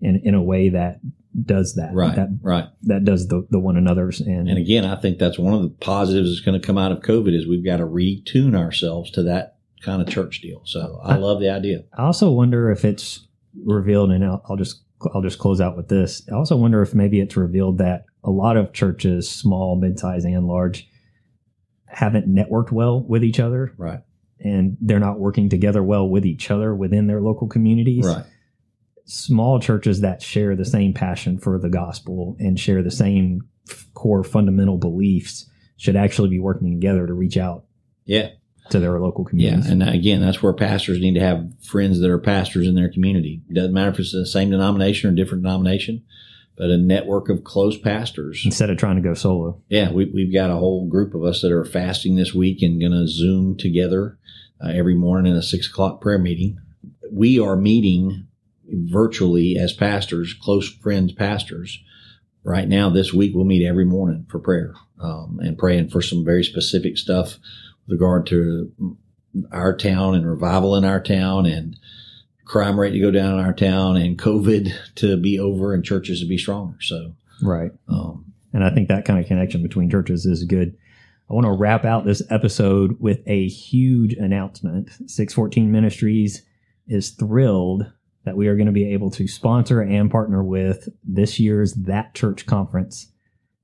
in 0.03 0.21
in 0.23 0.35
a 0.35 0.43
way 0.43 0.69
that 0.69 1.01
does 1.43 1.75
that. 1.75 1.93
Right, 1.93 2.15
That 2.17 2.29
right. 2.43 2.69
that 2.83 3.05
does 3.05 3.29
the 3.29 3.47
the 3.51 3.59
one 3.59 3.77
another's 3.77 4.21
and, 4.21 4.49
And 4.49 4.59
again, 4.59 4.85
I 4.85 4.97
think 4.97 5.19
that's 5.19 5.39
one 5.39 5.53
of 5.55 5.63
the 5.63 5.69
positives 5.71 6.31
that's 6.31 6.45
going 6.45 6.61
to 6.61 6.65
come 6.67 6.79
out 6.79 6.93
of 6.93 7.01
COVID 7.01 7.35
is 7.35 7.47
we've 7.47 7.65
got 7.65 7.79
to 7.79 7.87
retune 7.87 8.57
ourselves 8.57 9.11
to 9.13 9.23
that 9.25 9.57
kind 9.83 10.01
of 10.01 10.09
church 10.09 10.41
deal. 10.41 10.63
So 10.65 11.01
I 11.03 11.15
I- 11.15 11.19
love 11.19 11.41
the 11.41 11.51
idea. 11.51 11.85
I 11.97 12.03
also 12.05 12.31
wonder 12.31 12.71
if 12.71 12.85
it's 12.85 13.27
revealed, 13.65 14.11
and 14.11 14.25
I'll, 14.25 14.43
I'll 14.49 14.57
just 14.57 14.83
I'll 15.15 15.23
just 15.23 15.39
close 15.39 15.61
out 15.61 15.77
with 15.77 15.89
this. 15.89 16.23
I 16.31 16.35
also 16.35 16.57
wonder 16.57 16.81
if 16.83 16.95
maybe 16.95 17.21
it's 17.21 17.37
revealed 17.37 17.79
that 17.79 18.05
a 18.23 18.31
lot 18.31 18.57
of 18.57 18.73
churches, 18.73 19.29
small, 19.31 19.77
mid-sized, 19.77 20.25
and 20.25 20.47
large, 20.47 20.89
haven't 21.87 22.27
networked 22.33 22.73
well 22.73 23.03
with 23.03 23.23
each 23.25 23.39
other. 23.41 23.73
Right, 23.77 24.01
and 24.41 24.77
they're 24.81 25.01
not 25.01 25.19
working 25.19 25.49
together 25.49 25.83
well 25.83 26.09
with 26.09 26.25
each 26.25 26.51
other 26.51 26.75
within 26.75 27.07
their 27.07 27.21
local 27.21 27.49
communities. 27.49 28.07
right, 28.07 28.25
Small 29.07 29.61
churches 29.61 30.01
that 30.01 30.23
share 30.23 30.57
the 30.57 30.65
same 30.65 30.95
passion 30.95 31.39
for 31.39 31.59
the 31.59 31.69
gospel 31.69 32.37
and 32.39 32.59
share 32.59 32.83
the 32.83 32.91
same 32.91 33.49
core 33.93 34.25
fundamental 34.25 34.79
beliefs 34.79 35.49
should 35.77 35.97
actually 35.97 36.29
be 36.29 36.39
working 36.39 36.71
together 36.71 37.07
to 37.07 37.13
reach 37.13 37.37
out 37.37 37.65
yeah, 38.05 38.31
to 38.71 38.81
their 38.81 38.99
local 39.01 39.25
yeah. 39.25 39.31
communities. 39.31 39.71
And 39.71 39.83
again, 39.83 40.21
that's 40.21 40.43
where 40.43 40.53
pastors 40.53 41.01
need 41.01 41.15
to 41.15 41.21
have 41.21 41.49
friends 41.63 42.01
that 42.01 42.11
are 42.11 42.19
pastors 42.19 42.67
in 42.67 42.75
their 42.75 42.91
community. 42.91 43.43
It 43.51 43.55
doesn't 43.55 43.75
matter 43.75 43.91
if 43.91 43.99
it's 43.99 44.13
the 44.13 44.27
same 44.27 44.51
denomination 44.51 45.11
or 45.11 45.15
different 45.15 45.43
denomination, 45.43 46.05
but 46.57 46.71
a 46.71 46.79
network 46.79 47.29
of 47.29 47.45
close 47.45 47.77
pastors. 47.77 48.43
Instead 48.45 48.71
of 48.71 48.79
trying 48.79 48.97
to 48.97 49.03
go 49.03 49.15
solo. 49.15 49.61
Yeah, 49.69 49.91
we, 49.91 50.07
we've 50.07 50.33
got 50.33 50.51
a 50.51 50.57
whole 50.57 50.87
group 50.89 51.15
of 51.15 51.25
us 51.25 51.43
that 51.43 51.53
are 51.53 51.65
fasting 51.65 52.17
this 52.17 52.33
week 52.33 52.63
and 52.63 52.81
going 52.81 52.93
to 52.93 53.09
Zoom 53.09 53.57
together 53.57 54.19
uh, 54.65 54.69
every 54.69 54.95
morning 54.95 55.33
in 55.33 55.39
a 55.39 55.43
six 55.43 55.69
o'clock 55.69 56.01
prayer 56.01 56.19
meeting. 56.19 56.59
We 57.11 57.39
are 57.39 57.57
meeting 57.57 58.29
virtually 58.69 59.57
as 59.59 59.73
pastors, 59.73 60.35
close 60.35 60.69
friends, 60.69 61.13
pastors. 61.13 61.83
Right 62.43 62.69
now, 62.69 62.91
this 62.91 63.13
week, 63.13 63.33
we'll 63.35 63.45
meet 63.45 63.67
every 63.67 63.85
morning 63.87 64.27
for 64.29 64.39
prayer 64.39 64.75
um, 65.01 65.41
and 65.43 65.57
praying 65.57 65.89
for 65.89 66.03
some 66.03 66.25
very 66.25 66.45
specific 66.45 66.99
stuff 66.99 67.39
with 67.87 68.01
regard 68.01 68.27
to 68.27 68.71
our 69.51 69.75
town 69.75 70.15
and 70.15 70.27
revival 70.29 70.77
in 70.77 70.85
our 70.85 71.01
town 71.01 71.47
and 71.47 71.77
crime 72.45 72.79
rate 72.79 72.91
to 72.93 73.01
go 73.01 73.11
down 73.11 73.39
in 73.39 73.45
our 73.45 73.55
town 73.55 73.97
and 73.97 74.19
COVID 74.19 74.71
to 74.97 75.17
be 75.17 75.39
over 75.39 75.73
and 75.73 75.83
churches 75.85 76.21
to 76.21 76.27
be 76.27 76.37
stronger. 76.39 76.77
So, 76.81 77.15
Right. 77.43 77.73
um, 77.89 78.27
And 78.53 78.63
I 78.63 78.71
think 78.71 78.89
that 78.89 79.05
kind 79.05 79.19
of 79.19 79.27
connection 79.27 79.63
between 79.63 79.91
churches 79.91 80.27
is 80.27 80.45
good. 80.45 80.77
I 81.29 81.33
want 81.33 81.47
to 81.47 81.53
wrap 81.53 81.85
out 81.87 82.05
this 82.05 82.23
episode 82.31 83.01
with 83.01 83.21
a 83.27 83.49
huge 83.49 84.13
announcement. 84.13 84.91
614 85.07 85.73
Ministries 85.73 86.43
is 86.87 87.11
thrilled 87.11 87.87
that 88.25 88.37
we 88.37 88.49
are 88.49 88.57
going 88.57 88.67
to 88.67 88.73
be 88.73 88.93
able 88.93 89.11
to 89.11 89.29
sponsor 89.29 89.81
and 89.81 90.11
partner 90.11 90.43
with 90.43 90.89
this 91.03 91.39
year's 91.39 91.75
That 91.75 92.15
Church 92.15 92.47
Conference 92.47 93.13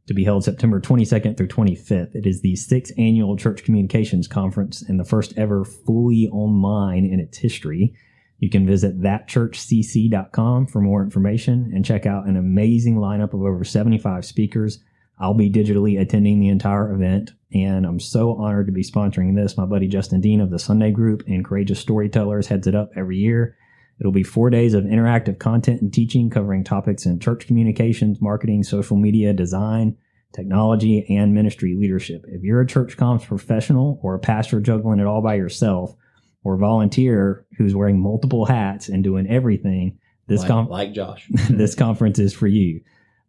to 0.06 0.14
be 0.14 0.24
held 0.24 0.44
September 0.44 0.80
22nd 0.80 1.36
through 1.36 1.48
25th. 1.48 2.14
It 2.14 2.26
is 2.26 2.42
the 2.42 2.56
sixth 2.56 2.92
annual 2.98 3.36
Church 3.36 3.62
Communications 3.62 4.26
Conference 4.26 4.82
and 4.82 4.98
the 4.98 5.04
first 5.04 5.32
ever 5.36 5.64
fully 5.64 6.28
online 6.32 7.04
in 7.04 7.20
its 7.20 7.38
history. 7.38 7.94
You 8.38 8.50
can 8.50 8.66
visit 8.66 9.00
thatchurchcc.com 9.00 10.66
for 10.66 10.80
more 10.80 11.02
information 11.02 11.70
and 11.74 11.84
check 11.84 12.06
out 12.06 12.26
an 12.26 12.36
amazing 12.36 12.96
lineup 12.96 13.34
of 13.34 13.42
over 13.42 13.62
75 13.62 14.24
speakers. 14.24 14.82
I'll 15.20 15.34
be 15.34 15.50
digitally 15.50 16.00
attending 16.00 16.40
the 16.40 16.48
entire 16.48 16.92
event, 16.92 17.30
and 17.52 17.84
I'm 17.84 18.00
so 18.00 18.34
honored 18.34 18.66
to 18.66 18.72
be 18.72 18.82
sponsoring 18.82 19.36
this. 19.36 19.58
My 19.58 19.66
buddy 19.66 19.86
Justin 19.86 20.22
Dean 20.22 20.40
of 20.40 20.50
the 20.50 20.58
Sunday 20.58 20.90
Group 20.90 21.22
and 21.28 21.44
Courageous 21.44 21.78
Storytellers 21.78 22.46
heads 22.46 22.66
it 22.66 22.74
up 22.74 22.90
every 22.96 23.18
year. 23.18 23.56
It'll 24.00 24.12
be 24.12 24.22
four 24.22 24.50
days 24.50 24.74
of 24.74 24.84
interactive 24.84 25.38
content 25.38 25.82
and 25.82 25.92
teaching 25.92 26.30
covering 26.30 26.64
topics 26.64 27.04
in 27.04 27.20
church 27.20 27.46
communications, 27.46 28.20
marketing, 28.20 28.64
social 28.64 28.96
media, 28.96 29.32
design, 29.32 29.96
technology, 30.32 31.06
and 31.08 31.34
ministry 31.34 31.76
leadership. 31.78 32.24
If 32.26 32.42
you're 32.42 32.62
a 32.62 32.66
church 32.66 32.96
comms 32.96 33.26
professional 33.26 34.00
or 34.02 34.14
a 34.14 34.18
pastor 34.18 34.60
juggling 34.60 35.00
it 35.00 35.06
all 35.06 35.20
by 35.20 35.34
yourself, 35.34 35.94
or 36.42 36.54
a 36.54 36.58
volunteer 36.58 37.44
who's 37.58 37.74
wearing 37.74 38.00
multiple 38.00 38.46
hats 38.46 38.88
and 38.88 39.04
doing 39.04 39.26
everything, 39.28 39.98
this 40.26 40.40
like, 40.40 40.48
com- 40.48 40.68
like 40.68 40.92
Josh. 40.92 41.26
this 41.50 41.74
conference 41.74 42.18
is 42.18 42.32
for 42.32 42.46
you. 42.46 42.80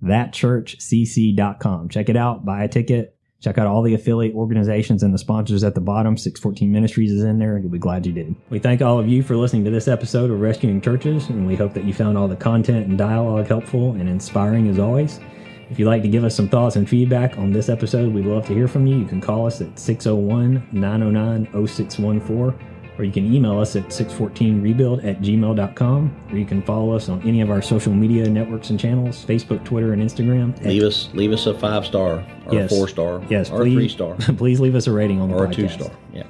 Thatchurchcc.com. 0.03 1.89
Check 1.89 2.09
it 2.09 2.15
out, 2.15 2.45
buy 2.45 2.63
a 2.63 2.67
ticket, 2.67 3.15
check 3.41 3.57
out 3.57 3.67
all 3.67 3.81
the 3.81 3.93
affiliate 3.93 4.35
organizations 4.35 5.03
and 5.03 5.13
the 5.13 5.17
sponsors 5.17 5.63
at 5.63 5.75
the 5.75 5.81
bottom. 5.81 6.15
614 6.15 6.71
Ministries 6.71 7.11
is 7.11 7.23
in 7.23 7.39
there, 7.39 7.55
and 7.55 7.63
you'll 7.63 7.71
be 7.71 7.79
glad 7.79 8.05
you 8.05 8.13
did. 8.13 8.35
We 8.49 8.59
thank 8.59 8.81
all 8.81 8.99
of 8.99 9.07
you 9.07 9.23
for 9.23 9.35
listening 9.35 9.65
to 9.65 9.71
this 9.71 9.87
episode 9.87 10.31
of 10.31 10.39
Rescuing 10.39 10.79
Churches, 10.79 11.27
and 11.29 11.45
we 11.45 11.55
hope 11.55 11.73
that 11.73 11.83
you 11.83 11.93
found 11.93 12.17
all 12.17 12.27
the 12.27 12.35
content 12.35 12.87
and 12.87 12.97
dialogue 12.97 13.47
helpful 13.47 13.91
and 13.93 14.07
inspiring 14.07 14.69
as 14.69 14.79
always. 14.79 15.19
If 15.69 15.79
you'd 15.79 15.87
like 15.87 16.01
to 16.01 16.07
give 16.09 16.23
us 16.23 16.35
some 16.35 16.49
thoughts 16.49 16.75
and 16.75 16.87
feedback 16.87 17.37
on 17.37 17.51
this 17.51 17.69
episode, 17.69 18.13
we'd 18.13 18.25
love 18.25 18.45
to 18.47 18.53
hear 18.53 18.67
from 18.67 18.85
you. 18.85 18.97
You 18.97 19.05
can 19.05 19.21
call 19.21 19.47
us 19.47 19.61
at 19.61 19.79
601 19.79 20.67
909 20.71 21.67
0614 21.67 22.70
or 23.01 23.03
you 23.03 23.11
can 23.11 23.33
email 23.33 23.57
us 23.59 23.75
at 23.75 23.85
614rebuild 23.87 25.03
at 25.03 25.21
gmail.com, 25.21 26.15
or 26.31 26.37
you 26.37 26.45
can 26.45 26.61
follow 26.61 26.91
us 26.93 27.09
on 27.09 27.19
any 27.27 27.41
of 27.41 27.49
our 27.49 27.61
social 27.61 27.91
media 27.93 28.29
networks 28.29 28.69
and 28.69 28.79
channels 28.79 29.25
Facebook, 29.25 29.63
Twitter, 29.65 29.93
and 29.93 30.01
Instagram. 30.03 30.63
leave 30.63 30.83
us 30.83 31.09
leave 31.13 31.31
us 31.31 31.47
a 31.47 31.53
five 31.57 31.83
star 31.85 32.23
or 32.45 32.53
Yes. 32.53 32.71
a 32.71 32.75
four 32.75 32.87
star 32.87 33.21
Yes, 33.29 33.49
or 33.49 33.61
please. 33.61 33.71
a 33.73 33.75
three 33.75 33.89
star 33.89 34.15
please 34.37 34.59
leave 34.59 34.75
us 34.75 34.85
a 34.85 34.91
rating 34.91 35.19
on 35.19 35.29
the 35.29 35.35
or 35.35 35.45
a 35.47 35.53
two 35.53 35.67
star. 35.67 35.89
Yeah. 36.13 36.23